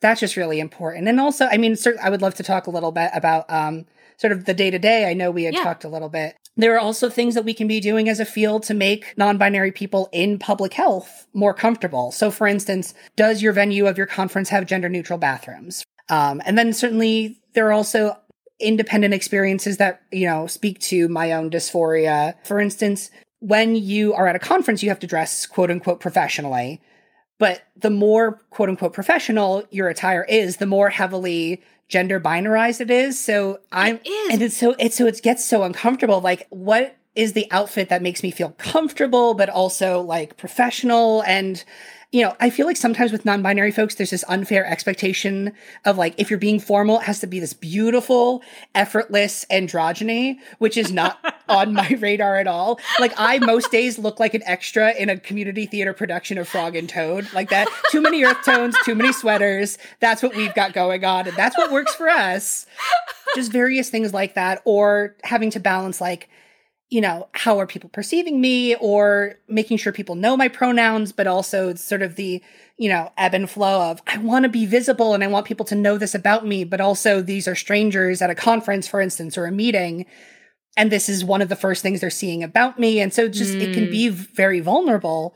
That's 0.00 0.20
just 0.20 0.36
really 0.36 0.60
important. 0.60 1.08
And 1.08 1.20
also, 1.20 1.46
I 1.46 1.56
mean, 1.56 1.76
certainly 1.76 2.06
I 2.06 2.10
would 2.10 2.22
love 2.22 2.34
to 2.36 2.42
talk 2.42 2.66
a 2.66 2.70
little 2.70 2.92
bit 2.92 3.10
about, 3.14 3.50
um, 3.50 3.86
sort 4.18 4.32
of 4.32 4.44
the 4.44 4.54
day 4.54 4.70
to 4.70 4.78
day. 4.78 5.08
I 5.08 5.14
know 5.14 5.30
we 5.30 5.44
had 5.44 5.54
yeah. 5.54 5.62
talked 5.62 5.84
a 5.84 5.88
little 5.88 6.08
bit. 6.08 6.36
There 6.56 6.74
are 6.74 6.80
also 6.80 7.10
things 7.10 7.34
that 7.34 7.44
we 7.44 7.52
can 7.52 7.68
be 7.68 7.80
doing 7.80 8.08
as 8.08 8.18
a 8.18 8.24
field 8.24 8.62
to 8.64 8.74
make 8.74 9.14
non 9.16 9.36
binary 9.36 9.72
people 9.72 10.08
in 10.12 10.38
public 10.38 10.72
health 10.72 11.26
more 11.34 11.52
comfortable. 11.52 12.12
So, 12.12 12.30
for 12.30 12.46
instance, 12.46 12.94
does 13.14 13.42
your 13.42 13.52
venue 13.52 13.86
of 13.86 13.98
your 13.98 14.06
conference 14.06 14.48
have 14.48 14.66
gender 14.66 14.88
neutral 14.88 15.18
bathrooms? 15.18 15.84
Um, 16.08 16.40
and 16.46 16.56
then 16.56 16.72
certainly 16.72 17.40
there 17.52 17.66
are 17.68 17.72
also 17.72 18.16
independent 18.58 19.12
experiences 19.12 19.76
that, 19.76 20.02
you 20.10 20.26
know, 20.26 20.46
speak 20.46 20.78
to 20.80 21.08
my 21.08 21.32
own 21.32 21.50
dysphoria. 21.50 22.34
For 22.44 22.60
instance, 22.60 23.10
when 23.40 23.76
you 23.76 24.14
are 24.14 24.26
at 24.26 24.36
a 24.36 24.40
conference, 24.40 24.82
you 24.82 24.88
have 24.88 25.00
to 25.00 25.06
dress 25.06 25.46
quote 25.46 25.70
unquote 25.70 26.00
professionally. 26.00 26.80
But 27.38 27.62
the 27.76 27.90
more 27.90 28.40
quote 28.50 28.70
unquote 28.70 28.94
professional 28.94 29.64
your 29.70 29.88
attire 29.88 30.24
is, 30.24 30.56
the 30.56 30.66
more 30.66 30.88
heavily 30.88 31.62
gender 31.88 32.18
binarized 32.18 32.80
it 32.80 32.90
is. 32.90 33.22
So 33.22 33.60
I'm, 33.70 34.00
and 34.30 34.40
it's 34.40 34.56
so, 34.56 34.74
it's 34.78 34.96
so 34.96 35.06
it 35.06 35.20
gets 35.22 35.44
so 35.44 35.62
uncomfortable. 35.62 36.20
Like, 36.20 36.46
what 36.50 36.96
is 37.14 37.34
the 37.34 37.46
outfit 37.50 37.90
that 37.90 38.02
makes 38.02 38.22
me 38.22 38.30
feel 38.30 38.50
comfortable, 38.58 39.34
but 39.34 39.50
also 39.50 40.00
like 40.00 40.36
professional? 40.36 41.22
And, 41.22 41.62
you 42.12 42.22
know, 42.22 42.36
I 42.38 42.50
feel 42.50 42.66
like 42.66 42.76
sometimes 42.76 43.10
with 43.10 43.24
non 43.24 43.42
binary 43.42 43.72
folks, 43.72 43.96
there's 43.96 44.10
this 44.10 44.24
unfair 44.28 44.64
expectation 44.64 45.52
of 45.84 45.98
like, 45.98 46.14
if 46.18 46.30
you're 46.30 46.38
being 46.38 46.60
formal, 46.60 47.00
it 47.00 47.02
has 47.02 47.18
to 47.20 47.26
be 47.26 47.40
this 47.40 47.52
beautiful, 47.52 48.42
effortless 48.74 49.44
androgyny, 49.50 50.38
which 50.58 50.76
is 50.76 50.92
not 50.92 51.18
on 51.48 51.74
my 51.74 51.88
radar 52.00 52.36
at 52.36 52.46
all. 52.46 52.78
Like, 53.00 53.12
I 53.16 53.38
most 53.40 53.72
days 53.72 53.98
look 53.98 54.20
like 54.20 54.34
an 54.34 54.42
extra 54.44 54.92
in 54.92 55.10
a 55.10 55.18
community 55.18 55.66
theater 55.66 55.92
production 55.92 56.38
of 56.38 56.46
Frog 56.46 56.76
and 56.76 56.88
Toad, 56.88 57.32
like 57.32 57.50
that. 57.50 57.68
Too 57.90 58.00
many 58.00 58.24
earth 58.24 58.44
tones, 58.44 58.76
too 58.84 58.94
many 58.94 59.12
sweaters. 59.12 59.76
That's 59.98 60.22
what 60.22 60.36
we've 60.36 60.54
got 60.54 60.72
going 60.72 61.04
on. 61.04 61.26
And 61.26 61.36
that's 61.36 61.58
what 61.58 61.72
works 61.72 61.94
for 61.94 62.08
us. 62.08 62.66
Just 63.34 63.50
various 63.50 63.90
things 63.90 64.14
like 64.14 64.34
that, 64.34 64.62
or 64.64 65.16
having 65.24 65.50
to 65.50 65.60
balance 65.60 66.00
like, 66.00 66.28
you 66.88 67.00
know, 67.00 67.28
how 67.32 67.58
are 67.58 67.66
people 67.66 67.90
perceiving 67.90 68.40
me 68.40 68.76
or 68.76 69.34
making 69.48 69.76
sure 69.76 69.92
people 69.92 70.14
know 70.14 70.36
my 70.36 70.46
pronouns, 70.46 71.10
but 71.12 71.26
also 71.26 71.74
sort 71.74 72.02
of 72.02 72.14
the, 72.14 72.40
you 72.76 72.88
know, 72.88 73.12
ebb 73.16 73.34
and 73.34 73.50
flow 73.50 73.90
of 73.90 74.00
I 74.06 74.18
want 74.18 74.44
to 74.44 74.48
be 74.48 74.66
visible 74.66 75.12
and 75.12 75.24
I 75.24 75.26
want 75.26 75.46
people 75.46 75.66
to 75.66 75.74
know 75.74 75.98
this 75.98 76.14
about 76.14 76.46
me, 76.46 76.62
but 76.62 76.80
also 76.80 77.20
these 77.20 77.48
are 77.48 77.56
strangers 77.56 78.22
at 78.22 78.30
a 78.30 78.36
conference, 78.36 78.86
for 78.86 79.00
instance, 79.00 79.36
or 79.36 79.46
a 79.46 79.52
meeting. 79.52 80.06
And 80.76 80.92
this 80.92 81.08
is 81.08 81.24
one 81.24 81.42
of 81.42 81.48
the 81.48 81.56
first 81.56 81.82
things 81.82 82.00
they're 82.00 82.10
seeing 82.10 82.44
about 82.44 82.78
me. 82.78 83.00
And 83.00 83.12
so 83.12 83.28
just 83.28 83.54
mm. 83.54 83.62
it 83.62 83.74
can 83.74 83.90
be 83.90 84.08
mm. 84.08 84.12
very 84.12 84.60
vulnerable 84.60 85.34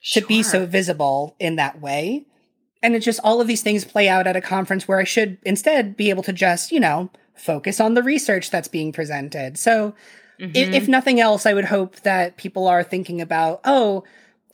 sure. 0.00 0.22
to 0.22 0.26
be 0.26 0.42
so 0.42 0.66
visible 0.66 1.36
in 1.38 1.56
that 1.56 1.80
way. 1.80 2.26
And 2.82 2.96
it's 2.96 3.04
just 3.04 3.20
all 3.22 3.40
of 3.40 3.46
these 3.46 3.62
things 3.62 3.84
play 3.84 4.08
out 4.08 4.26
at 4.26 4.36
a 4.36 4.40
conference 4.40 4.88
where 4.88 4.98
I 4.98 5.04
should 5.04 5.38
instead 5.44 5.96
be 5.96 6.10
able 6.10 6.22
to 6.24 6.32
just, 6.32 6.72
you 6.72 6.80
know, 6.80 7.10
focus 7.34 7.80
on 7.80 7.94
the 7.94 8.02
research 8.02 8.50
that's 8.50 8.68
being 8.68 8.92
presented. 8.92 9.58
So 9.58 9.94
Mm-hmm. 10.40 10.54
If, 10.54 10.82
if 10.82 10.88
nothing 10.88 11.20
else, 11.20 11.46
I 11.46 11.54
would 11.54 11.64
hope 11.64 11.96
that 12.00 12.36
people 12.36 12.68
are 12.68 12.82
thinking 12.82 13.20
about, 13.20 13.60
oh, 13.64 14.04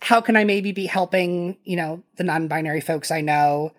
how 0.01 0.21
can 0.21 0.35
I 0.35 0.43
maybe 0.43 0.71
be 0.71 0.85
helping, 0.85 1.57
you 1.63 1.75
know, 1.75 2.03
the 2.17 2.23
non-binary 2.23 2.81
folks 2.81 3.11
I 3.11 3.21
know 3.21 3.73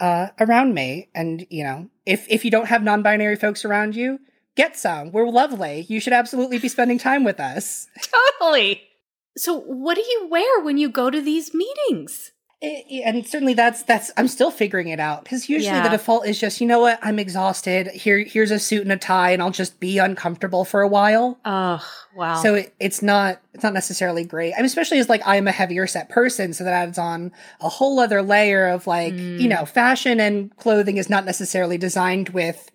uh, 0.00 0.28
around 0.38 0.74
me? 0.74 1.08
And, 1.14 1.46
you 1.50 1.64
know, 1.64 1.88
if 2.06 2.26
if 2.28 2.44
you 2.44 2.50
don't 2.50 2.66
have 2.66 2.82
non-binary 2.82 3.36
folks 3.36 3.64
around 3.64 3.94
you, 3.94 4.18
get 4.56 4.76
some. 4.76 5.12
We're 5.12 5.28
lovely. 5.28 5.86
You 5.88 6.00
should 6.00 6.12
absolutely 6.12 6.58
be 6.58 6.68
spending 6.68 6.98
time 6.98 7.24
with 7.24 7.40
us. 7.40 7.88
Totally. 8.40 8.82
So, 9.36 9.60
what 9.60 9.94
do 9.94 10.02
you 10.02 10.28
wear 10.30 10.60
when 10.62 10.76
you 10.76 10.88
go 10.88 11.10
to 11.10 11.20
these 11.20 11.54
meetings? 11.54 12.32
It, 12.62 13.04
and 13.06 13.26
certainly 13.26 13.54
that's 13.54 13.84
that's 13.84 14.10
I'm 14.18 14.28
still 14.28 14.50
figuring 14.50 14.88
it 14.88 15.00
out 15.00 15.24
because 15.24 15.48
usually 15.48 15.74
yeah. 15.74 15.82
the 15.82 15.96
default 15.96 16.26
is 16.26 16.38
just 16.38 16.60
you 16.60 16.66
know 16.66 16.80
what 16.80 16.98
I'm 17.00 17.18
exhausted 17.18 17.86
here 17.86 18.18
here's 18.18 18.50
a 18.50 18.58
suit 18.58 18.82
and 18.82 18.92
a 18.92 18.98
tie 18.98 19.30
and 19.30 19.40
I'll 19.40 19.50
just 19.50 19.80
be 19.80 19.96
uncomfortable 19.96 20.66
for 20.66 20.82
a 20.82 20.88
while. 20.88 21.38
Oh 21.46 21.82
wow! 22.14 22.34
So 22.42 22.56
it, 22.56 22.74
it's 22.78 23.00
not 23.00 23.40
it's 23.54 23.64
not 23.64 23.72
necessarily 23.72 24.24
great. 24.24 24.52
I 24.52 24.56
mean, 24.56 24.66
especially 24.66 24.98
as 24.98 25.08
like 25.08 25.22
I'm 25.24 25.48
a 25.48 25.52
heavier 25.52 25.86
set 25.86 26.10
person, 26.10 26.52
so 26.52 26.64
that 26.64 26.74
adds 26.74 26.98
on 26.98 27.32
a 27.62 27.70
whole 27.70 27.98
other 27.98 28.20
layer 28.20 28.66
of 28.66 28.86
like 28.86 29.14
mm. 29.14 29.40
you 29.40 29.48
know 29.48 29.64
fashion 29.64 30.20
and 30.20 30.54
clothing 30.58 30.98
is 30.98 31.08
not 31.08 31.24
necessarily 31.24 31.78
designed 31.78 32.28
with 32.28 32.70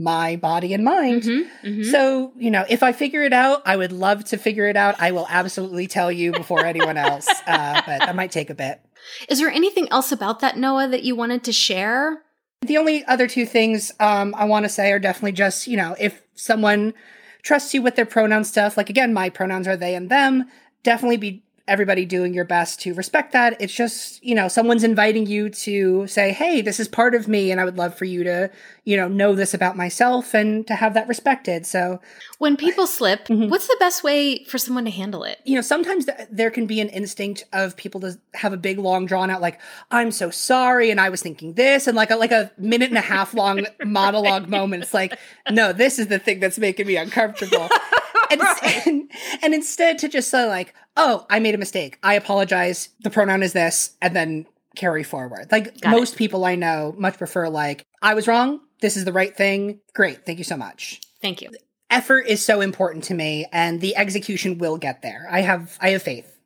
my 0.00 0.36
body 0.36 0.72
and 0.74 0.82
mind. 0.82 1.22
Mm-hmm, 1.22 1.66
mm-hmm. 1.66 1.82
So, 1.90 2.32
you 2.36 2.50
know, 2.50 2.64
if 2.68 2.82
I 2.82 2.92
figure 2.92 3.22
it 3.22 3.34
out, 3.34 3.62
I 3.66 3.76
would 3.76 3.92
love 3.92 4.24
to 4.26 4.38
figure 4.38 4.66
it 4.66 4.76
out. 4.76 4.96
I 4.98 5.12
will 5.12 5.26
absolutely 5.28 5.86
tell 5.88 6.10
you 6.10 6.32
before 6.32 6.64
anyone 6.64 6.96
else, 6.96 7.28
uh, 7.46 7.82
but 7.86 7.98
that 7.98 8.16
might 8.16 8.32
take 8.32 8.48
a 8.48 8.54
bit. 8.54 8.80
Is 9.28 9.38
there 9.38 9.50
anything 9.50 9.88
else 9.90 10.12
about 10.12 10.40
that, 10.40 10.56
Noah, 10.56 10.88
that 10.88 11.02
you 11.02 11.14
wanted 11.16 11.44
to 11.44 11.52
share? 11.52 12.22
The 12.62 12.76
only 12.76 13.04
other 13.06 13.26
two 13.26 13.46
things 13.46 13.90
um, 14.00 14.34
I 14.36 14.44
want 14.44 14.64
to 14.64 14.68
say 14.68 14.92
are 14.92 14.98
definitely 14.98 15.32
just, 15.32 15.66
you 15.66 15.76
know, 15.76 15.96
if 15.98 16.22
someone 16.34 16.92
trusts 17.42 17.72
you 17.72 17.82
with 17.82 17.96
their 17.96 18.06
pronoun 18.06 18.44
stuff, 18.44 18.76
like 18.76 18.90
again, 18.90 19.14
my 19.14 19.30
pronouns 19.30 19.66
are 19.66 19.76
they 19.76 19.94
and 19.94 20.10
them, 20.10 20.44
definitely 20.82 21.16
be 21.16 21.42
everybody 21.68 22.04
doing 22.04 22.34
your 22.34 22.44
best 22.44 22.80
to 22.80 22.94
respect 22.94 23.32
that. 23.32 23.60
It's 23.60 23.72
just, 23.72 24.22
you 24.24 24.34
know, 24.34 24.48
someone's 24.48 24.84
inviting 24.84 25.26
you 25.26 25.50
to 25.50 26.06
say, 26.06 26.32
hey, 26.32 26.60
this 26.60 26.80
is 26.80 26.88
part 26.88 27.14
of 27.14 27.28
me, 27.28 27.50
and 27.50 27.60
I 27.60 27.64
would 27.64 27.76
love 27.76 27.94
for 27.94 28.04
you 28.04 28.24
to, 28.24 28.50
you 28.84 28.96
know, 28.96 29.08
know 29.08 29.34
this 29.34 29.54
about 29.54 29.76
myself 29.76 30.34
and 30.34 30.66
to 30.66 30.74
have 30.74 30.94
that 30.94 31.08
respected. 31.08 31.66
So 31.66 32.00
when 32.38 32.56
people 32.56 32.86
slip, 32.86 33.28
mm-hmm. 33.28 33.48
what's 33.48 33.68
the 33.68 33.76
best 33.78 34.02
way 34.02 34.44
for 34.44 34.58
someone 34.58 34.84
to 34.84 34.90
handle 34.90 35.24
it? 35.24 35.38
You 35.44 35.54
know, 35.54 35.60
sometimes 35.60 36.06
th- 36.06 36.28
there 36.30 36.50
can 36.50 36.66
be 36.66 36.80
an 36.80 36.88
instinct 36.88 37.44
of 37.52 37.76
people 37.76 38.00
to 38.00 38.18
have 38.34 38.52
a 38.52 38.56
big, 38.56 38.78
long, 38.78 39.06
drawn 39.06 39.30
out, 39.30 39.40
like, 39.40 39.60
I'm 39.90 40.10
so 40.10 40.30
sorry, 40.30 40.90
and 40.90 41.00
I 41.00 41.08
was 41.08 41.22
thinking 41.22 41.54
this, 41.54 41.86
and 41.86 41.96
like 41.96 42.10
a, 42.10 42.16
like 42.16 42.32
a 42.32 42.50
minute 42.58 42.88
and 42.88 42.98
a 42.98 43.02
half 43.02 43.34
long 43.34 43.66
monologue 43.84 44.48
moment. 44.48 44.82
It's 44.84 44.94
like, 44.94 45.18
no, 45.50 45.72
this 45.72 45.98
is 45.98 46.08
the 46.08 46.18
thing 46.18 46.40
that's 46.40 46.58
making 46.58 46.86
me 46.86 46.96
uncomfortable. 46.96 47.68
and, 48.64 48.86
and, 48.86 49.10
and, 49.42 49.54
instead 49.54 49.98
to 49.98 50.08
just 50.08 50.30
say 50.30 50.46
like, 50.46 50.74
oh, 50.96 51.26
I 51.28 51.40
made 51.40 51.54
a 51.54 51.58
mistake. 51.58 51.98
I 52.02 52.14
apologize. 52.14 52.90
The 53.00 53.10
pronoun 53.10 53.42
is 53.42 53.52
this, 53.52 53.96
and 54.00 54.14
then 54.14 54.46
carry 54.76 55.02
forward. 55.02 55.48
Like 55.50 55.80
Got 55.80 55.90
most 55.90 56.14
it. 56.14 56.16
people 56.16 56.44
I 56.44 56.54
know 56.54 56.94
much 56.96 57.18
prefer 57.18 57.48
like, 57.48 57.84
I 58.02 58.14
was 58.14 58.26
wrong. 58.26 58.60
This 58.80 58.96
is 58.96 59.04
the 59.04 59.12
right 59.12 59.36
thing. 59.36 59.80
Great. 59.94 60.24
Thank 60.24 60.38
you 60.38 60.44
so 60.44 60.56
much. 60.56 61.00
Thank 61.20 61.42
you. 61.42 61.50
Effort 61.90 62.26
is 62.26 62.44
so 62.44 62.60
important 62.60 63.04
to 63.04 63.14
me 63.14 63.46
and 63.52 63.80
the 63.80 63.96
execution 63.96 64.58
will 64.58 64.78
get 64.78 65.02
there. 65.02 65.26
I 65.30 65.40
have 65.40 65.76
I 65.80 65.90
have 65.90 66.02
faith. 66.02 66.38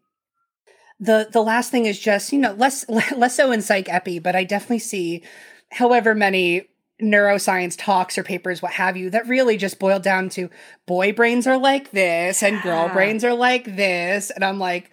The 0.99 1.29
the 1.31 1.43
last 1.43 1.71
thing 1.71 1.87
is 1.87 1.99
just, 1.99 2.33
you 2.33 2.39
know, 2.39 2.53
less 2.53 2.89
less 2.89 3.37
so 3.37 3.53
in 3.53 3.63
psych 3.63 3.89
epi, 3.89 4.19
but 4.19 4.35
I 4.35 4.45
definitely 4.45 4.79
see 4.81 5.23
however 5.71 6.15
many 6.15 6.69
neuroscience 7.05 7.77
talks 7.79 8.19
or 8.19 8.23
papers, 8.23 8.63
what 8.63 8.73
have 8.73 8.97
you, 8.97 9.11
that 9.11 9.29
really 9.29 9.57
just 9.57 9.79
boiled 9.79 10.03
down 10.03 10.29
to 10.31 10.51
boy 10.87 11.13
brains 11.13 11.47
are 11.47 11.59
like 11.59 11.91
this 11.91 12.43
and 12.43 12.61
girl 12.63 12.89
brains 12.89 13.25
are 13.25 13.35
like 13.35 13.77
this. 13.77 14.31
And 14.31 14.45
I'm 14.45 14.59
like, 14.59 14.91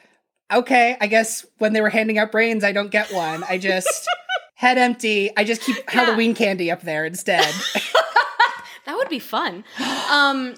okay, 0.51 0.97
I 0.99 1.07
guess 1.07 1.45
when 1.57 1.73
they 1.73 1.81
were 1.81 1.89
handing 1.89 2.17
out 2.17 2.31
brains, 2.31 2.63
I 2.63 2.71
don't 2.71 2.91
get 2.91 3.11
one. 3.11 3.43
I 3.47 3.57
just 3.57 4.07
head 4.55 4.77
empty. 4.77 5.31
I 5.35 5.43
just 5.43 5.61
keep 5.61 5.77
yeah. 5.77 5.83
Halloween 5.87 6.35
candy 6.35 6.69
up 6.71 6.81
there 6.81 7.05
instead. 7.05 7.53
that 8.85 8.95
would 8.95 9.09
be 9.09 9.19
fun. 9.19 9.63
Um, 10.09 10.55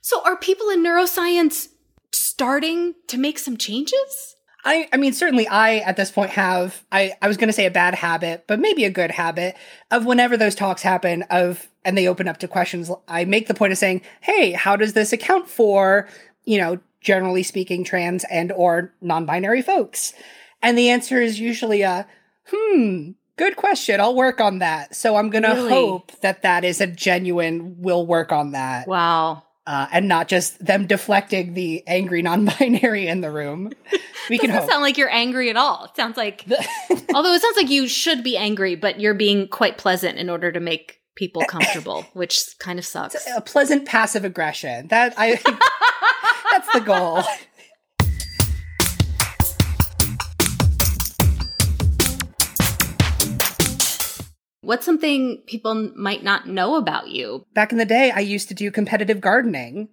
so 0.00 0.22
are 0.24 0.36
people 0.36 0.70
in 0.70 0.82
neuroscience 0.82 1.68
starting 2.12 2.94
to 3.08 3.18
make 3.18 3.38
some 3.38 3.56
changes? 3.56 4.33
I, 4.64 4.88
I 4.92 4.96
mean, 4.96 5.12
certainly 5.12 5.46
I, 5.46 5.76
at 5.76 5.96
this 5.96 6.10
point, 6.10 6.30
have, 6.30 6.82
I, 6.90 7.12
I 7.20 7.28
was 7.28 7.36
going 7.36 7.48
to 7.48 7.52
say 7.52 7.66
a 7.66 7.70
bad 7.70 7.94
habit, 7.94 8.44
but 8.46 8.58
maybe 8.58 8.84
a 8.84 8.90
good 8.90 9.10
habit 9.10 9.56
of 9.90 10.06
whenever 10.06 10.36
those 10.36 10.54
talks 10.54 10.82
happen 10.82 11.22
of, 11.30 11.68
and 11.84 11.98
they 11.98 12.08
open 12.08 12.28
up 12.28 12.38
to 12.38 12.48
questions, 12.48 12.90
I 13.06 13.26
make 13.26 13.46
the 13.46 13.54
point 13.54 13.72
of 13.72 13.78
saying, 13.78 14.02
Hey, 14.22 14.52
how 14.52 14.76
does 14.76 14.94
this 14.94 15.12
account 15.12 15.48
for, 15.48 16.08
you 16.44 16.58
know, 16.58 16.78
generally 17.02 17.42
speaking, 17.42 17.84
trans 17.84 18.24
and 18.30 18.50
or 18.52 18.94
non-binary 19.02 19.60
folks? 19.60 20.14
And 20.62 20.78
the 20.78 20.88
answer 20.88 21.20
is 21.20 21.38
usually 21.38 21.82
a, 21.82 22.06
hmm, 22.46 23.10
good 23.36 23.56
question. 23.56 24.00
I'll 24.00 24.14
work 24.14 24.40
on 24.40 24.58
that. 24.60 24.94
So 24.94 25.16
I'm 25.16 25.30
going 25.30 25.44
to 25.44 25.50
really? 25.50 25.70
hope 25.70 26.12
that 26.20 26.42
that 26.42 26.64
is 26.64 26.80
a 26.80 26.86
genuine, 26.86 27.76
we'll 27.78 28.06
work 28.06 28.32
on 28.32 28.52
that. 28.52 28.86
Wow. 28.86 29.42
Uh, 29.66 29.86
and 29.92 30.08
not 30.08 30.28
just 30.28 30.64
them 30.64 30.86
deflecting 30.86 31.54
the 31.54 31.82
angry 31.86 32.22
non-binary 32.22 33.06
in 33.08 33.20
the 33.20 33.30
room. 33.30 33.72
We 34.30 34.38
can 34.38 34.48
Doesn't 34.48 34.62
hope. 34.62 34.70
sound 34.70 34.82
like 34.82 34.96
you're 34.96 35.12
angry 35.12 35.50
at 35.50 35.56
all. 35.58 35.84
It 35.84 35.96
sounds 35.96 36.16
like, 36.16 36.46
although 37.14 37.34
it 37.34 37.42
sounds 37.42 37.56
like 37.58 37.68
you 37.68 37.86
should 37.86 38.24
be 38.24 38.38
angry, 38.38 38.74
but 38.74 38.98
you're 38.98 39.12
being 39.12 39.48
quite 39.48 39.76
pleasant 39.76 40.16
in 40.16 40.30
order 40.30 40.50
to 40.50 40.60
make 40.60 40.98
people 41.14 41.42
comfortable, 41.48 42.06
which 42.14 42.42
kind 42.58 42.78
of 42.78 42.86
sucks. 42.86 43.16
a 43.36 43.42
pleasant 43.42 43.84
passive 43.84 44.24
aggression. 44.24 44.86
That 44.88 45.12
I 45.18 45.38
that's 46.52 46.72
the 46.72 46.80
goal. 46.80 47.22
What's 54.64 54.86
something 54.86 55.42
people 55.46 55.92
might 55.94 56.22
not 56.24 56.48
know 56.48 56.76
about 56.76 57.08
you? 57.08 57.46
Back 57.54 57.72
in 57.72 57.78
the 57.78 57.84
day, 57.84 58.10
I 58.10 58.20
used 58.20 58.48
to 58.48 58.54
do 58.54 58.70
competitive 58.70 59.20
gardening. 59.20 59.88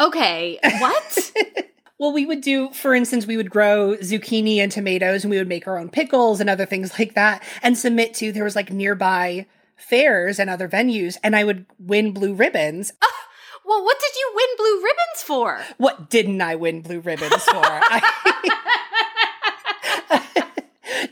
Okay, 0.00 0.58
what? 0.62 1.32
Well, 2.02 2.12
we 2.12 2.26
would 2.26 2.40
do, 2.40 2.70
for 2.70 2.96
instance, 2.96 3.28
we 3.28 3.36
would 3.36 3.48
grow 3.48 3.96
zucchini 3.98 4.56
and 4.56 4.72
tomatoes 4.72 5.22
and 5.22 5.30
we 5.30 5.38
would 5.38 5.46
make 5.46 5.68
our 5.68 5.78
own 5.78 5.88
pickles 5.88 6.40
and 6.40 6.50
other 6.50 6.66
things 6.66 6.90
like 6.98 7.14
that 7.14 7.44
and 7.62 7.78
submit 7.78 8.12
to, 8.14 8.32
there 8.32 8.42
was 8.42 8.56
like 8.56 8.72
nearby 8.72 9.46
fairs 9.76 10.40
and 10.40 10.50
other 10.50 10.68
venues 10.68 11.16
and 11.22 11.36
I 11.36 11.44
would 11.44 11.64
win 11.78 12.10
blue 12.10 12.34
ribbons. 12.34 12.92
well, 13.64 13.84
what 13.84 14.00
did 14.00 14.16
you 14.18 14.32
win 14.34 14.48
blue 14.58 14.76
ribbons 14.78 15.22
for? 15.24 15.60
What 15.78 16.10
didn't 16.10 16.42
I 16.42 16.56
win 16.56 16.80
blue 16.80 16.98
ribbons 16.98 17.44
for? 17.44 17.62
I- 17.62 18.48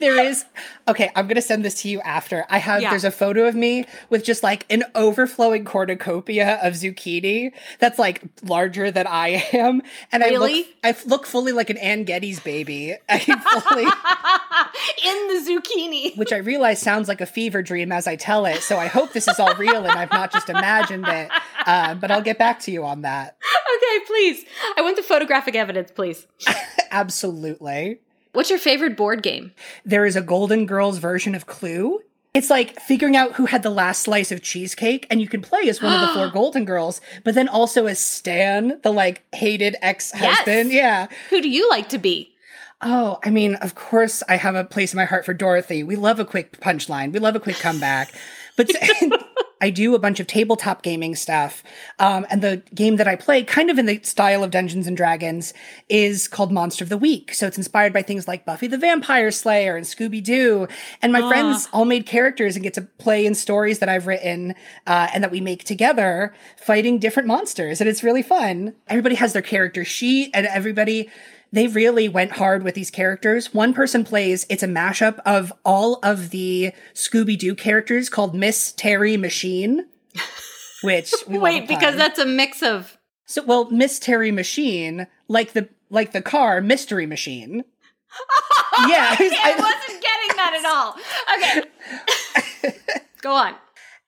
there 0.01 0.19
is 0.25 0.45
okay 0.91 1.11
i'm 1.17 1.27
gonna 1.27 1.41
send 1.43 1.65
this 1.65 1.83
to 1.83 1.89
you 1.89 2.01
after 2.03 2.45
i 2.51 2.59
have 2.59 2.83
Yeah. 2.83 2.91
there's 2.91 3.05
a 3.05 3.11
photo 3.11 3.47
of 3.47 3.55
me 3.55 3.87
with 4.09 4.25
just 4.25 4.43
like 4.43 4.67
an 4.71 4.85
overflowing 4.95 5.65
cornucopia 5.65 6.59
of 6.63 6.75
zucchini 6.75 7.53
that's 7.79 7.99
like 7.99 8.23
larger 8.43 8.91
than 8.91 9.07
i 9.07 9.43
am 9.53 9.83
and 10.13 10.23
i 10.25 10.31
look 10.31 10.67
i 10.85 10.95
look 11.07 11.27
fully 11.27 11.53
like 11.53 11.71
an 11.71 11.77
Anne 11.79 12.05
Geddes 12.05 12.41
baby 12.41 12.97
i 13.09 13.19
fully 13.65 13.85
In 15.05 15.29
the 15.29 15.51
zucchini. 15.51 16.17
which 16.17 16.33
i 16.33 16.37
realize 16.39 16.81
sounds 16.81 17.09
like 17.09 17.21
a 17.21 17.27
fever 17.27 17.63
dream 17.63 17.93
as 17.93 18.07
i 18.07 18.17
tell 18.17 18.45
it 18.47 18.61
so 18.63 18.77
i 18.79 18.87
hope 18.87 19.13
this 19.13 19.29
is 19.29 19.39
all 19.39 19.55
real 19.55 19.77
and 19.87 19.93
i've 19.99 20.11
not 20.13 20.33
just 20.33 20.49
imagined 20.51 21.07
it 21.09 21.31
uh, 21.67 21.95
but 21.95 22.11
i'll 22.11 22.21
get 22.23 22.39
back 22.39 22.61
to 22.61 22.71
you 22.71 22.85
on 22.85 23.03
that 23.03 23.37
Okay, 23.83 24.05
please. 24.07 24.45
I 24.77 24.83
want 24.83 24.97
the 24.97 25.03
photographic 25.03 25.55
evidence, 25.55 25.91
please. 25.91 26.27
absolutely 26.91 28.01
What's 28.33 28.51
your 28.51 28.59
favorite 28.59 28.97
board 28.97 29.23
game? 29.23 29.53
there 29.85 30.07
is 30.07 30.17
a 30.17 30.23
Golden 30.23 30.67
Girls 30.67 30.99
version 30.99 31.35
of 31.35 31.47
Clue. 31.47 32.01
It's 32.33 32.49
like 32.49 32.79
figuring 32.79 33.17
out 33.17 33.33
who 33.33 33.47
had 33.47 33.65
the 33.65 33.71
last 33.71 34.03
slice 34.03 34.31
of 34.31 34.41
cheesecake, 34.41 35.07
and 35.11 35.21
you 35.21 35.27
can 35.27 35.43
play 35.43 35.69
as 35.69 35.83
one 35.83 35.93
of 35.93 36.01
the 36.01 36.07
four 36.15 36.29
Golden 36.29 36.65
Girls, 36.65 37.01
but 37.25 37.35
then 37.35 37.49
also 37.49 37.87
as 37.87 37.99
Stan, 37.99 38.79
the 38.83 38.93
like 38.93 39.25
hated 39.35 39.75
ex 39.83 40.13
husband. 40.13 40.71
Yeah. 40.73 41.09
Who 41.31 41.43
do 41.43 41.49
you 41.49 41.69
like 41.69 41.89
to 41.89 41.99
be? 41.99 42.35
Oh, 42.83 43.19
I 43.25 43.31
mean, 43.31 43.57
of 43.57 43.75
course, 43.75 44.23
I 44.29 44.37
have 44.37 44.55
a 44.55 44.65
place 44.65 44.95
in 44.95 44.97
my 44.97 45.05
heart 45.05 45.27
for 45.27 45.35
Dorothy. 45.35 45.83
We 45.83 45.97
love 45.97 46.19
a 46.21 46.25
quick 46.25 46.61
punchline, 46.61 47.13
we 47.13 47.19
love 47.19 47.35
a 47.37 47.41
quick 47.41 47.57
comeback. 47.57 48.15
But 48.57 48.71
I 49.61 49.71
do 49.71 49.95
a 49.95 49.99
bunch 49.99 50.21
of 50.21 50.27
tabletop 50.27 50.83
gaming 50.83 51.15
stuff. 51.15 51.63
Um, 51.99 52.27
and 52.31 52.43
the 52.43 52.63
game 52.75 52.97
that 52.97 53.07
I 53.07 53.17
play, 53.17 53.43
kind 53.45 53.71
of 53.71 53.79
in 53.79 53.87
the 53.87 54.01
style 54.03 54.43
of 54.43 54.51
Dungeons 54.51 54.87
and 54.87 54.97
Dragons, 54.97 55.53
is 55.89 56.29
called 56.29 56.51
Monster 56.51 56.85
of 56.85 56.91
the 56.91 56.97
Week. 56.97 57.35
So 57.35 57.47
it's 57.47 57.59
inspired 57.59 57.93
by 57.93 58.03
things 58.03 58.27
like 58.27 58.47
Buffy 58.47 58.67
the 58.67 58.79
Vampire 58.79 59.31
Slayer 59.31 59.77
and 59.77 59.87
Scooby 59.87 60.23
Doo. 60.23 60.67
And 61.03 61.13
my 61.13 61.21
friends 61.29 61.69
all 61.73 61.85
made 61.85 62.07
characters 62.07 62.57
and 62.57 62.63
get 62.63 62.75
to 62.75 62.83
play 62.83 63.27
in 63.27 63.35
stories 63.35 63.81
that 63.81 63.89
I've 63.89 64.07
written 64.07 64.55
uh, 64.87 65.09
and 65.13 65.23
that 65.23 65.31
we 65.31 65.41
make 65.41 65.65
together, 65.65 66.35
fighting 66.57 66.99
different 66.99 67.27
monsters. 67.27 67.81
And 67.81 67.89
it's 67.89 68.03
really 68.03 68.23
fun. 68.23 68.75
Everybody 68.89 69.17
has 69.17 69.33
their 69.33 69.43
character 69.43 69.85
sheet, 69.85 70.31
and 70.35 70.47
everybody 70.47 71.11
they 71.53 71.67
really 71.67 72.09
went 72.09 72.33
hard 72.33 72.63
with 72.63 72.75
these 72.75 72.91
characters. 72.91 73.53
One 73.53 73.73
person 73.75 74.05
plays, 74.05 74.47
it's 74.49 74.63
a 74.63 74.69
mashup 74.69 75.19
of 75.27 75.53
all 75.65 75.99
of 76.03 76.31
the 76.31 76.73
Scooby 76.95 77.39
Doo 77.39 77.55
characters 77.55 78.09
called 78.09 78.35
Miss 78.35 78.73
Terry 78.73 79.17
Machine, 79.17 79.87
which 80.83 81.13
we 81.27 81.39
Wait, 81.39 81.67
because 81.69 81.97
that's 81.97 82.19
a 82.19 82.27
mix 82.27 82.63
of. 82.63 82.97
so 83.27 83.43
well, 83.45 83.71
Miss 83.71 83.99
Terry 83.99 84.31
Machine, 84.31 85.07
like 85.29 85.53
the 85.53 85.69
like 85.91 86.13
the 86.13 86.23
car 86.23 86.61
Mystery 86.61 87.07
Machine. 87.07 87.65
yeah, 88.89 89.13
Okay, 89.15 89.31
I 89.31 89.55
wasn't 89.57 90.03
getting 90.03 90.37
that 90.37 90.55
at 90.59 90.65
all. 90.67 90.97
Okay. 91.37 92.81
Go 93.23 93.35
on. 93.35 93.55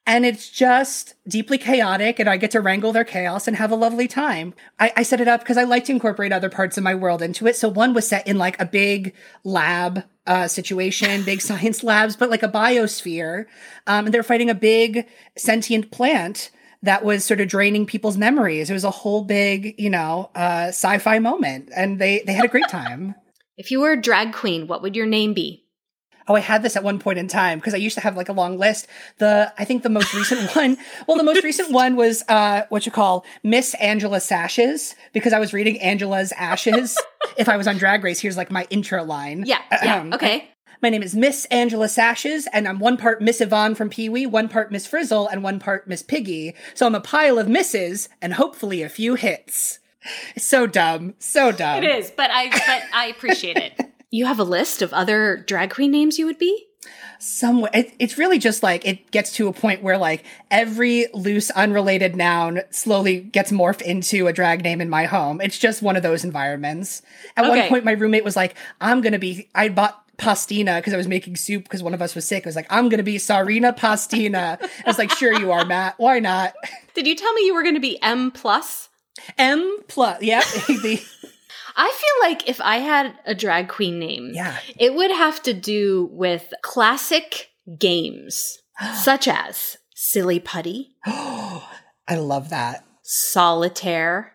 And 0.06 0.26
it's 0.26 0.50
just 0.50 1.14
deeply 1.28 1.58
chaotic 1.58 2.18
and 2.18 2.28
i 2.28 2.36
get 2.36 2.50
to 2.50 2.60
wrangle 2.60 2.92
their 2.92 3.04
chaos 3.04 3.46
and 3.46 3.56
have 3.56 3.70
a 3.70 3.76
lovely 3.76 4.08
time. 4.08 4.54
I, 4.78 4.92
I 4.96 5.02
set 5.02 5.20
it 5.20 5.28
up 5.28 5.40
because 5.40 5.56
i 5.56 5.64
like 5.64 5.84
to 5.84 5.92
incorporate 5.92 6.32
other 6.32 6.50
parts 6.50 6.76
of 6.76 6.84
my 6.84 6.94
world 6.94 7.22
into 7.22 7.46
it. 7.46 7.56
So 7.56 7.68
one 7.68 7.94
was 7.94 8.06
set 8.08 8.26
in 8.26 8.38
like 8.38 8.60
a 8.60 8.66
big 8.66 9.14
lab 9.44 10.04
uh, 10.26 10.46
situation 10.48 11.22
big 11.24 11.40
science 11.48 11.82
labs 11.82 12.16
but 12.16 12.30
like 12.30 12.42
a 12.42 12.48
biosphere. 12.48 13.46
Um, 13.86 14.06
and 14.06 14.14
they're 14.14 14.22
fighting 14.22 14.50
a 14.50 14.54
big 14.54 15.06
sentient 15.36 15.90
plant 15.90 16.50
that 16.82 17.04
was 17.04 17.24
sort 17.24 17.40
of 17.40 17.46
draining 17.46 17.86
people's 17.86 18.18
memories. 18.18 18.68
It 18.68 18.72
was 18.72 18.84
a 18.84 18.90
whole 18.90 19.24
big 19.24 19.74
you 19.78 19.90
know 19.90 20.30
uh, 20.34 20.68
sci-fi 20.68 21.18
moment 21.20 21.70
and 21.74 22.00
they 22.00 22.22
they 22.26 22.32
had 22.32 22.44
a 22.44 22.48
great 22.48 22.68
time. 22.68 23.14
If 23.58 23.70
you 23.70 23.80
were 23.80 23.92
a 23.92 24.00
drag 24.00 24.32
queen, 24.32 24.66
what 24.66 24.80
would 24.80 24.96
your 24.96 25.06
name 25.06 25.34
be? 25.34 25.61
Oh, 26.28 26.34
I 26.34 26.40
had 26.40 26.62
this 26.62 26.76
at 26.76 26.84
one 26.84 26.98
point 26.98 27.18
in 27.18 27.28
time 27.28 27.58
because 27.58 27.74
I 27.74 27.78
used 27.78 27.94
to 27.94 28.00
have 28.00 28.16
like 28.16 28.28
a 28.28 28.32
long 28.32 28.58
list. 28.58 28.86
The 29.18 29.52
I 29.58 29.64
think 29.64 29.82
the 29.82 29.88
most 29.88 30.14
recent 30.14 30.50
one, 30.56 30.76
well, 31.06 31.16
the 31.16 31.24
most 31.24 31.44
recent 31.44 31.70
one 31.70 31.96
was 31.96 32.22
uh 32.28 32.62
what 32.68 32.86
you 32.86 32.92
call 32.92 33.24
Miss 33.42 33.74
Angela 33.74 34.20
Sashes 34.20 34.94
because 35.12 35.32
I 35.32 35.38
was 35.38 35.52
reading 35.52 35.80
Angela's 35.80 36.32
Ashes. 36.32 36.98
if 37.36 37.48
I 37.48 37.56
was 37.56 37.66
on 37.66 37.76
Drag 37.76 38.02
Race, 38.04 38.20
here's 38.20 38.36
like 38.36 38.50
my 38.50 38.66
intro 38.70 39.04
line. 39.04 39.44
Yeah. 39.46 39.60
Yeah. 39.70 40.10
Okay. 40.12 40.48
My 40.82 40.88
name 40.88 41.04
is 41.04 41.14
Miss 41.14 41.44
Angela 41.44 41.88
Sashes, 41.88 42.48
and 42.52 42.66
I'm 42.66 42.80
one 42.80 42.96
part 42.96 43.22
Miss 43.22 43.40
Yvonne 43.40 43.76
from 43.76 43.88
Pee 43.88 44.08
Wee, 44.08 44.26
one 44.26 44.48
part 44.48 44.72
Miss 44.72 44.84
Frizzle, 44.84 45.28
and 45.28 45.44
one 45.44 45.60
part 45.60 45.86
Miss 45.86 46.02
Piggy. 46.02 46.56
So 46.74 46.86
I'm 46.86 46.96
a 46.96 47.00
pile 47.00 47.38
of 47.38 47.48
misses 47.48 48.08
and 48.20 48.34
hopefully 48.34 48.82
a 48.82 48.88
few 48.88 49.14
hits. 49.14 49.78
So 50.36 50.66
dumb, 50.66 51.14
so 51.20 51.52
dumb. 51.52 51.84
It 51.84 51.88
is, 51.88 52.10
but 52.10 52.30
I 52.32 52.50
but 52.50 52.82
I 52.92 53.06
appreciate 53.06 53.56
it. 53.56 53.74
You 54.12 54.26
have 54.26 54.38
a 54.38 54.44
list 54.44 54.82
of 54.82 54.92
other 54.92 55.38
drag 55.38 55.70
queen 55.70 55.90
names 55.90 56.18
you 56.18 56.26
would 56.26 56.38
be? 56.38 56.68
somewhere 57.22 57.70
it, 57.72 57.94
it's 58.00 58.18
really 58.18 58.38
just 58.38 58.64
like 58.64 58.84
it 58.84 59.12
gets 59.12 59.32
to 59.32 59.46
a 59.46 59.52
point 59.52 59.80
where 59.80 59.96
like 59.96 60.24
every 60.50 61.06
loose 61.14 61.50
unrelated 61.52 62.16
noun 62.16 62.60
slowly 62.70 63.20
gets 63.20 63.52
morphed 63.52 63.80
into 63.80 64.26
a 64.26 64.32
drag 64.32 64.64
name 64.64 64.80
in 64.80 64.90
my 64.90 65.04
home. 65.04 65.40
It's 65.40 65.56
just 65.56 65.82
one 65.82 65.94
of 65.94 66.02
those 66.02 66.24
environments. 66.24 67.00
At 67.36 67.48
one 67.48 67.68
point 67.68 67.84
my 67.84 67.92
roommate 67.92 68.24
was 68.24 68.34
like 68.34 68.56
i'm 68.80 69.00
gonna 69.02 69.20
be 69.20 69.48
i 69.54 69.68
bought 69.68 70.00
pastina 70.18 70.78
because 70.78 70.92
i 70.92 70.96
was 70.96 71.06
making 71.06 71.36
soup 71.36 71.62
because 71.62 71.82
one 71.82 71.94
of 71.94 72.02
us 72.02 72.16
was 72.16 72.26
sick. 72.26 72.44
I 72.44 72.48
was 72.48 72.56
like 72.56 72.66
i'm 72.70 72.88
gonna 72.88 73.04
be 73.04 73.18
sarina 73.18 73.76
pastina. 73.76 74.60
I 74.60 74.68
was 74.84 74.98
like 74.98 75.12
sure 75.12 75.32
you 75.32 75.52
are 75.52 75.64
matt. 75.64 75.94
Why 75.98 76.18
not? 76.18 76.54
Did 76.94 77.06
you 77.06 77.14
tell 77.14 77.32
me 77.34 77.46
you 77.46 77.54
were 77.54 77.62
going 77.62 77.76
to 77.76 77.80
be 77.80 78.02
M 78.02 78.32
plus? 78.32 78.88
m 79.38 79.78
plus 79.88 80.20
yeah 80.22 80.40
the, 80.66 81.00
I 81.76 81.90
feel 81.90 82.30
like 82.30 82.48
if 82.48 82.60
I 82.60 82.78
had 82.78 83.18
a 83.24 83.34
drag 83.34 83.68
queen 83.68 83.98
name, 83.98 84.30
yeah 84.34 84.58
it 84.78 84.94
would 84.94 85.10
have 85.10 85.42
to 85.44 85.52
do 85.54 86.08
with 86.12 86.52
classic 86.62 87.50
games 87.78 88.58
such 89.02 89.28
as 89.28 89.76
Silly 89.94 90.40
Putty, 90.40 90.96
Oh, 91.06 91.68
i 92.08 92.16
love 92.16 92.50
that 92.50 92.84
Solitaire, 93.02 94.32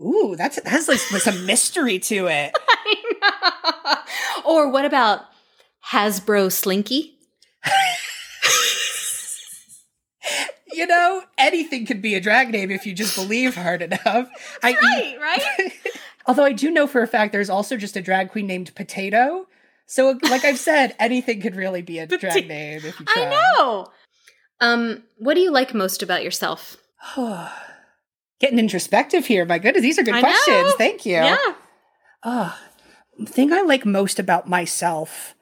ooh 0.00 0.34
that's 0.36 0.60
that's 0.62 0.88
like, 0.88 1.00
like 1.12 1.22
some 1.22 1.46
mystery 1.46 1.98
to 1.98 2.26
it 2.28 2.52
or 4.44 4.68
what 4.70 4.84
about 4.84 5.22
Hasbro 5.92 6.50
Slinky? 6.52 7.18
you 10.72 10.86
know, 10.86 11.22
anything 11.38 11.86
could 11.86 12.00
be 12.02 12.14
a 12.14 12.20
drag 12.20 12.50
name 12.50 12.70
if 12.70 12.86
you 12.86 12.94
just 12.94 13.14
believe 13.16 13.54
hard 13.56 13.82
enough. 13.82 14.28
I 14.62 14.70
eat, 14.70 15.18
Right, 15.20 15.38
right? 15.58 15.72
although 16.26 16.44
I 16.44 16.52
do 16.52 16.70
know 16.70 16.86
for 16.86 17.02
a 17.02 17.06
fact 17.06 17.32
there's 17.32 17.50
also 17.50 17.76
just 17.76 17.96
a 17.96 18.02
drag 18.02 18.30
queen 18.30 18.46
named 18.46 18.74
Potato. 18.74 19.46
So, 19.86 20.18
like 20.30 20.44
I've 20.44 20.58
said, 20.58 20.94
anything 20.98 21.40
could 21.40 21.56
really 21.56 21.82
be 21.82 21.98
a 21.98 22.06
drag 22.06 22.48
name 22.48 22.80
if 22.84 22.98
you 22.98 23.06
try. 23.06 23.24
I 23.24 23.30
know. 23.30 23.86
Um, 24.60 25.02
what 25.18 25.34
do 25.34 25.40
you 25.40 25.50
like 25.50 25.74
most 25.74 26.02
about 26.02 26.22
yourself? 26.22 26.76
Getting 28.40 28.58
introspective 28.58 29.26
here. 29.26 29.44
My 29.44 29.58
goodness, 29.58 29.82
these 29.82 29.98
are 29.98 30.02
good 30.02 30.14
I 30.14 30.20
questions. 30.20 30.64
know. 30.64 30.74
Thank 30.78 31.04
you. 31.04 31.14
Yeah. 31.14 31.36
Oh, 32.24 32.58
thing 33.26 33.52
I 33.52 33.62
like 33.62 33.84
most 33.84 34.18
about 34.18 34.48
myself. 34.48 35.34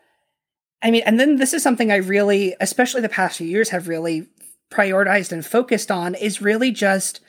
I 0.83 0.91
mean, 0.91 1.03
and 1.05 1.21
then 1.21 1.37
this 1.37 1.53
is 1.53 1.63
something 1.63 1.93
I 1.93 1.97
really, 1.97 2.55
especially 2.61 3.03
the 3.03 3.09
past 3.09 3.39
few 3.39 3.47
years, 3.47 3.69
have 3.69 3.89
really 3.89 4.29
prioritized 4.71 5.33
and 5.33 5.45
focused 5.45 5.91
on 5.91 6.15
is 6.15 6.41
really 6.41 6.71
just 6.71 7.21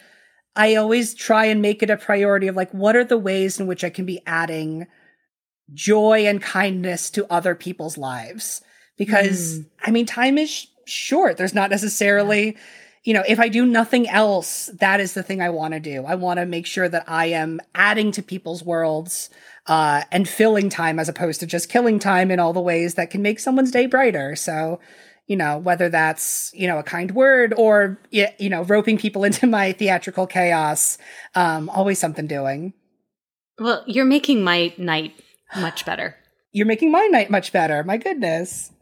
I 0.55 0.75
always 0.75 1.13
try 1.13 1.45
and 1.45 1.61
make 1.61 1.81
it 1.81 1.89
a 1.89 1.97
priority 1.97 2.47
of 2.47 2.55
like, 2.55 2.71
what 2.71 2.95
are 2.95 3.03
the 3.03 3.17
ways 3.17 3.59
in 3.59 3.67
which 3.67 3.83
I 3.83 3.89
can 3.89 4.05
be 4.05 4.21
adding 4.25 4.87
joy 5.73 6.27
and 6.27 6.41
kindness 6.41 7.09
to 7.11 7.31
other 7.31 7.55
people's 7.55 7.97
lives? 7.97 8.61
Because 8.97 9.61
I 9.83 9.91
mean, 9.91 10.05
time 10.05 10.37
is 10.37 10.49
sh- 10.49 10.67
short. 10.85 11.37
There's 11.37 11.53
not 11.53 11.69
necessarily, 11.69 12.57
you 13.03 13.13
know, 13.13 13.23
if 13.27 13.39
I 13.39 13.47
do 13.47 13.65
nothing 13.65 14.09
else, 14.09 14.69
that 14.79 14.99
is 14.99 15.13
the 15.13 15.23
thing 15.23 15.41
I 15.41 15.49
want 15.49 15.73
to 15.73 15.79
do. 15.79 16.05
I 16.05 16.15
want 16.15 16.39
to 16.39 16.45
make 16.45 16.65
sure 16.65 16.89
that 16.89 17.05
I 17.07 17.27
am 17.27 17.61
adding 17.73 18.11
to 18.11 18.21
people's 18.21 18.63
worlds 18.63 19.29
uh, 19.67 20.03
and 20.11 20.27
filling 20.27 20.69
time 20.69 20.99
as 20.99 21.07
opposed 21.07 21.39
to 21.39 21.47
just 21.47 21.69
killing 21.69 21.97
time 21.97 22.29
in 22.29 22.39
all 22.39 22.53
the 22.53 22.59
ways 22.59 22.95
that 22.95 23.09
can 23.09 23.21
make 23.21 23.39
someone's 23.39 23.71
day 23.71 23.85
brighter. 23.85 24.35
So, 24.35 24.79
you 25.31 25.37
know, 25.37 25.57
whether 25.57 25.87
that's, 25.87 26.51
you 26.53 26.67
know, 26.67 26.77
a 26.77 26.83
kind 26.83 27.11
word 27.11 27.53
or, 27.55 27.97
you 28.11 28.49
know, 28.49 28.63
roping 28.63 28.97
people 28.97 29.23
into 29.29 29.47
my 29.47 29.71
theatrical 29.71 30.27
chaos, 30.27 30.97
um, 31.35 31.69
always 31.69 31.99
something 31.99 32.27
doing. 32.27 32.73
Well, 33.57 33.81
you're 33.87 34.03
making 34.03 34.43
my 34.43 34.73
night 34.77 35.13
much 35.55 35.85
better. 35.85 36.17
You're 36.51 36.65
making 36.65 36.91
my 36.91 37.07
night 37.07 37.29
much 37.31 37.53
better. 37.53 37.81
My 37.81 37.95
goodness. 37.95 38.73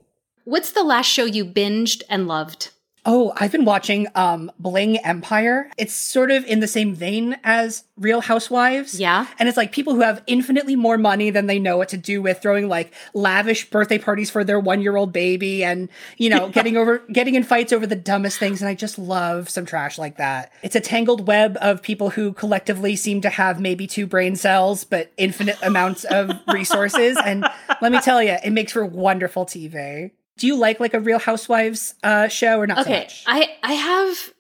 What's 0.44 0.72
the 0.72 0.82
last 0.82 1.06
show 1.06 1.26
you 1.26 1.46
binged 1.46 2.02
and 2.10 2.28
loved? 2.28 2.72
Oh, 3.12 3.34
I've 3.36 3.52
been 3.52 3.66
watching 3.66 4.06
um 4.14 4.52
Bling 4.60 4.98
Empire. 4.98 5.72
It's 5.80 5.96
sort 5.96 6.30
of 6.30 6.46
in 6.46 6.60
the 6.60 6.68
same 6.68 6.94
vein 6.94 7.38
as 7.44 7.84
Real 7.98 8.22
Housewives. 8.22 9.00
Yeah. 9.00 9.26
And 9.40 9.50
it's 9.50 9.58
like 9.58 9.72
people 9.72 9.96
who 9.96 10.02
have 10.02 10.22
infinitely 10.28 10.76
more 10.76 10.96
money 10.96 11.32
than 11.32 11.48
they 11.48 11.58
know 11.58 11.76
what 11.76 11.90
to 11.90 11.98
do 11.98 12.22
with, 12.22 12.40
throwing 12.40 12.68
like 12.68 12.94
lavish 13.16 13.68
birthday 13.72 13.98
parties 13.98 14.30
for 14.30 14.44
their 14.44 14.60
one 14.60 14.84
year 14.84 14.96
old 14.96 15.12
baby 15.12 15.64
and, 15.64 15.90
you 16.18 16.30
know, 16.30 16.50
getting 16.60 16.78
over 16.78 17.00
getting 17.12 17.34
in 17.34 17.42
fights 17.42 17.74
over 17.74 17.88
the 17.88 17.96
dumbest 17.96 18.38
things. 18.38 18.62
And 18.62 18.70
I 18.70 18.76
just 18.76 19.00
love 19.00 19.50
some 19.50 19.66
trash 19.66 19.98
like 19.98 20.18
that. 20.18 20.52
It's 20.62 20.76
a 20.76 20.80
tangled 20.80 21.26
web 21.26 21.58
of 21.62 21.82
people 21.82 22.12
who 22.12 22.32
collectively 22.34 22.96
seem 22.96 23.22
to 23.22 23.30
have 23.30 23.60
maybe 23.60 23.88
two 23.88 24.06
brain 24.06 24.36
cells, 24.36 24.84
but 24.84 25.12
infinite 25.18 25.58
amounts 25.64 26.04
of 26.04 26.30
resources. 26.54 27.18
And 27.18 27.44
let 27.82 27.92
me 27.92 28.02
tell 28.02 28.22
you, 28.22 28.38
it 28.44 28.52
makes 28.52 28.74
for 28.74 28.86
wonderful 28.86 29.48
TV 29.48 30.12
do 30.40 30.48
you 30.48 30.56
like 30.56 30.80
like 30.80 30.94
a 30.94 31.00
Real 31.00 31.20
Housewives 31.20 31.94
uh, 32.02 32.30
show 32.30 32.60
or 32.60 32.66
not? 32.66 32.80
Okay, 32.80 33.08
so 33.10 33.26
I 33.28 33.58
I 33.62 33.74
have 33.74 34.34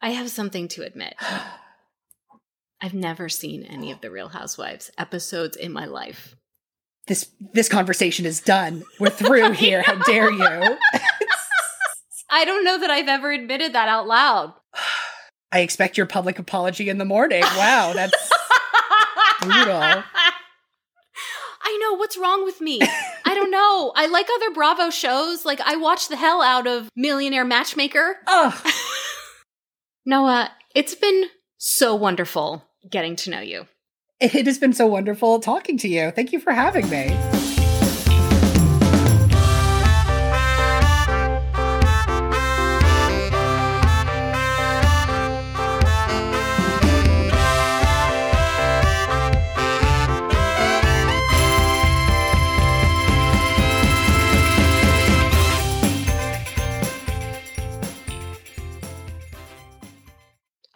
I 0.00 0.10
have 0.10 0.30
something 0.30 0.68
to 0.68 0.84
admit. 0.84 1.14
I've 2.80 2.94
never 2.94 3.28
seen 3.28 3.62
any 3.62 3.92
of 3.92 4.00
the 4.00 4.10
Real 4.10 4.28
Housewives 4.28 4.90
episodes 4.98 5.56
in 5.56 5.72
my 5.72 5.86
life. 5.86 6.36
This 7.06 7.30
this 7.52 7.68
conversation 7.68 8.26
is 8.26 8.40
done. 8.40 8.84
We're 9.00 9.10
through 9.10 9.52
here. 9.52 9.82
How 9.82 9.96
dare 10.02 10.30
you? 10.30 10.78
I 12.30 12.44
don't 12.44 12.64
know 12.64 12.78
that 12.78 12.90
I've 12.90 13.08
ever 13.08 13.30
admitted 13.30 13.72
that 13.72 13.88
out 13.88 14.06
loud. 14.06 14.54
I 15.52 15.60
expect 15.60 15.96
your 15.98 16.06
public 16.06 16.38
apology 16.38 16.88
in 16.88 16.96
the 16.98 17.04
morning. 17.04 17.42
Wow, 17.42 17.92
that's 17.94 18.14
brutal. 19.42 20.02
I 21.64 21.78
know 21.80 21.96
what's 21.96 22.16
wrong 22.16 22.44
with 22.44 22.60
me. 22.62 22.80
I 23.42 23.44
don't 23.44 23.50
know. 23.50 23.92
I 23.96 24.06
like 24.06 24.28
other 24.32 24.52
Bravo 24.52 24.90
shows. 24.90 25.44
Like 25.44 25.60
I 25.60 25.76
watch 25.76 26.08
the 26.08 26.16
hell 26.16 26.42
out 26.42 26.66
of 26.66 26.88
Millionaire 26.94 27.44
Matchmaker. 27.44 28.18
Oh. 28.26 28.62
Noah, 30.06 30.50
it's 30.74 30.94
been 30.94 31.24
so 31.58 31.94
wonderful 31.94 32.64
getting 32.88 33.16
to 33.16 33.30
know 33.30 33.40
you. 33.40 33.66
It 34.20 34.46
has 34.46 34.58
been 34.58 34.72
so 34.72 34.86
wonderful 34.86 35.40
talking 35.40 35.76
to 35.78 35.88
you. 35.88 36.12
Thank 36.12 36.32
you 36.32 36.38
for 36.38 36.52
having 36.52 36.88
me. 36.88 37.16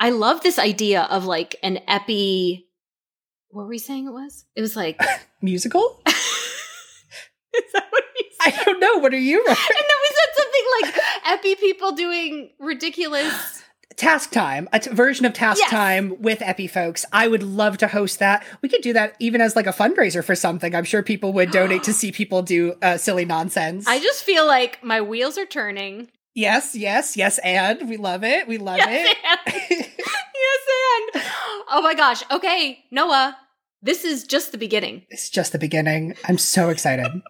I 0.06 0.10
love 0.10 0.40
this 0.40 0.56
idea 0.56 1.02
of 1.10 1.24
like 1.24 1.56
an 1.64 1.80
epi. 1.88 2.68
What 3.48 3.62
were 3.64 3.68
we 3.68 3.78
saying 3.78 4.06
it 4.06 4.12
was? 4.12 4.44
It 4.54 4.60
was 4.60 4.76
like 4.76 5.00
musical. 5.42 6.00
Is 6.06 7.72
that 7.72 7.86
what 7.90 8.04
we 8.14 8.26
said? 8.40 8.54
I 8.54 8.64
don't 8.64 8.78
know. 8.78 8.98
What 8.98 9.12
are 9.12 9.18
you? 9.18 9.44
and 9.44 9.56
then 9.56 9.56
we 9.56 10.08
said 10.08 10.36
something 10.36 10.62
like 10.80 10.94
epi 11.26 11.56
people 11.56 11.90
doing 11.90 12.50
ridiculous 12.60 13.64
task 13.96 14.30
time 14.30 14.68
a 14.72 14.78
t- 14.78 14.90
version 14.90 15.26
of 15.26 15.32
task 15.32 15.58
yes. 15.58 15.70
time 15.70 16.14
with 16.20 16.42
epi 16.42 16.66
folks 16.66 17.06
i 17.14 17.26
would 17.26 17.42
love 17.42 17.78
to 17.78 17.88
host 17.88 18.18
that 18.18 18.44
we 18.60 18.68
could 18.68 18.82
do 18.82 18.92
that 18.92 19.16
even 19.20 19.40
as 19.40 19.56
like 19.56 19.66
a 19.66 19.72
fundraiser 19.72 20.22
for 20.22 20.34
something 20.34 20.74
i'm 20.74 20.84
sure 20.84 21.02
people 21.02 21.32
would 21.32 21.50
donate 21.50 21.82
to 21.82 21.92
see 21.94 22.12
people 22.12 22.42
do 22.42 22.74
uh, 22.82 22.98
silly 22.98 23.24
nonsense 23.24 23.86
i 23.86 23.98
just 23.98 24.22
feel 24.22 24.46
like 24.46 24.84
my 24.84 25.00
wheels 25.00 25.38
are 25.38 25.46
turning 25.46 26.08
Yes, 26.36 26.74
yes, 26.74 27.16
yes, 27.16 27.38
and 27.38 27.88
we 27.88 27.96
love 27.96 28.22
it. 28.22 28.46
We 28.46 28.58
love 28.58 28.76
yes, 28.76 29.10
it. 29.10 29.16
And. 29.24 29.54
yes, 29.70 31.14
and. 31.14 31.24
Oh 31.70 31.80
my 31.82 31.94
gosh. 31.94 32.22
Okay, 32.30 32.84
Noah, 32.90 33.38
this 33.80 34.04
is 34.04 34.24
just 34.24 34.52
the 34.52 34.58
beginning. 34.58 35.06
It's 35.08 35.30
just 35.30 35.52
the 35.52 35.58
beginning. 35.58 36.14
I'm 36.28 36.36
so 36.36 36.68
excited. 36.68 37.22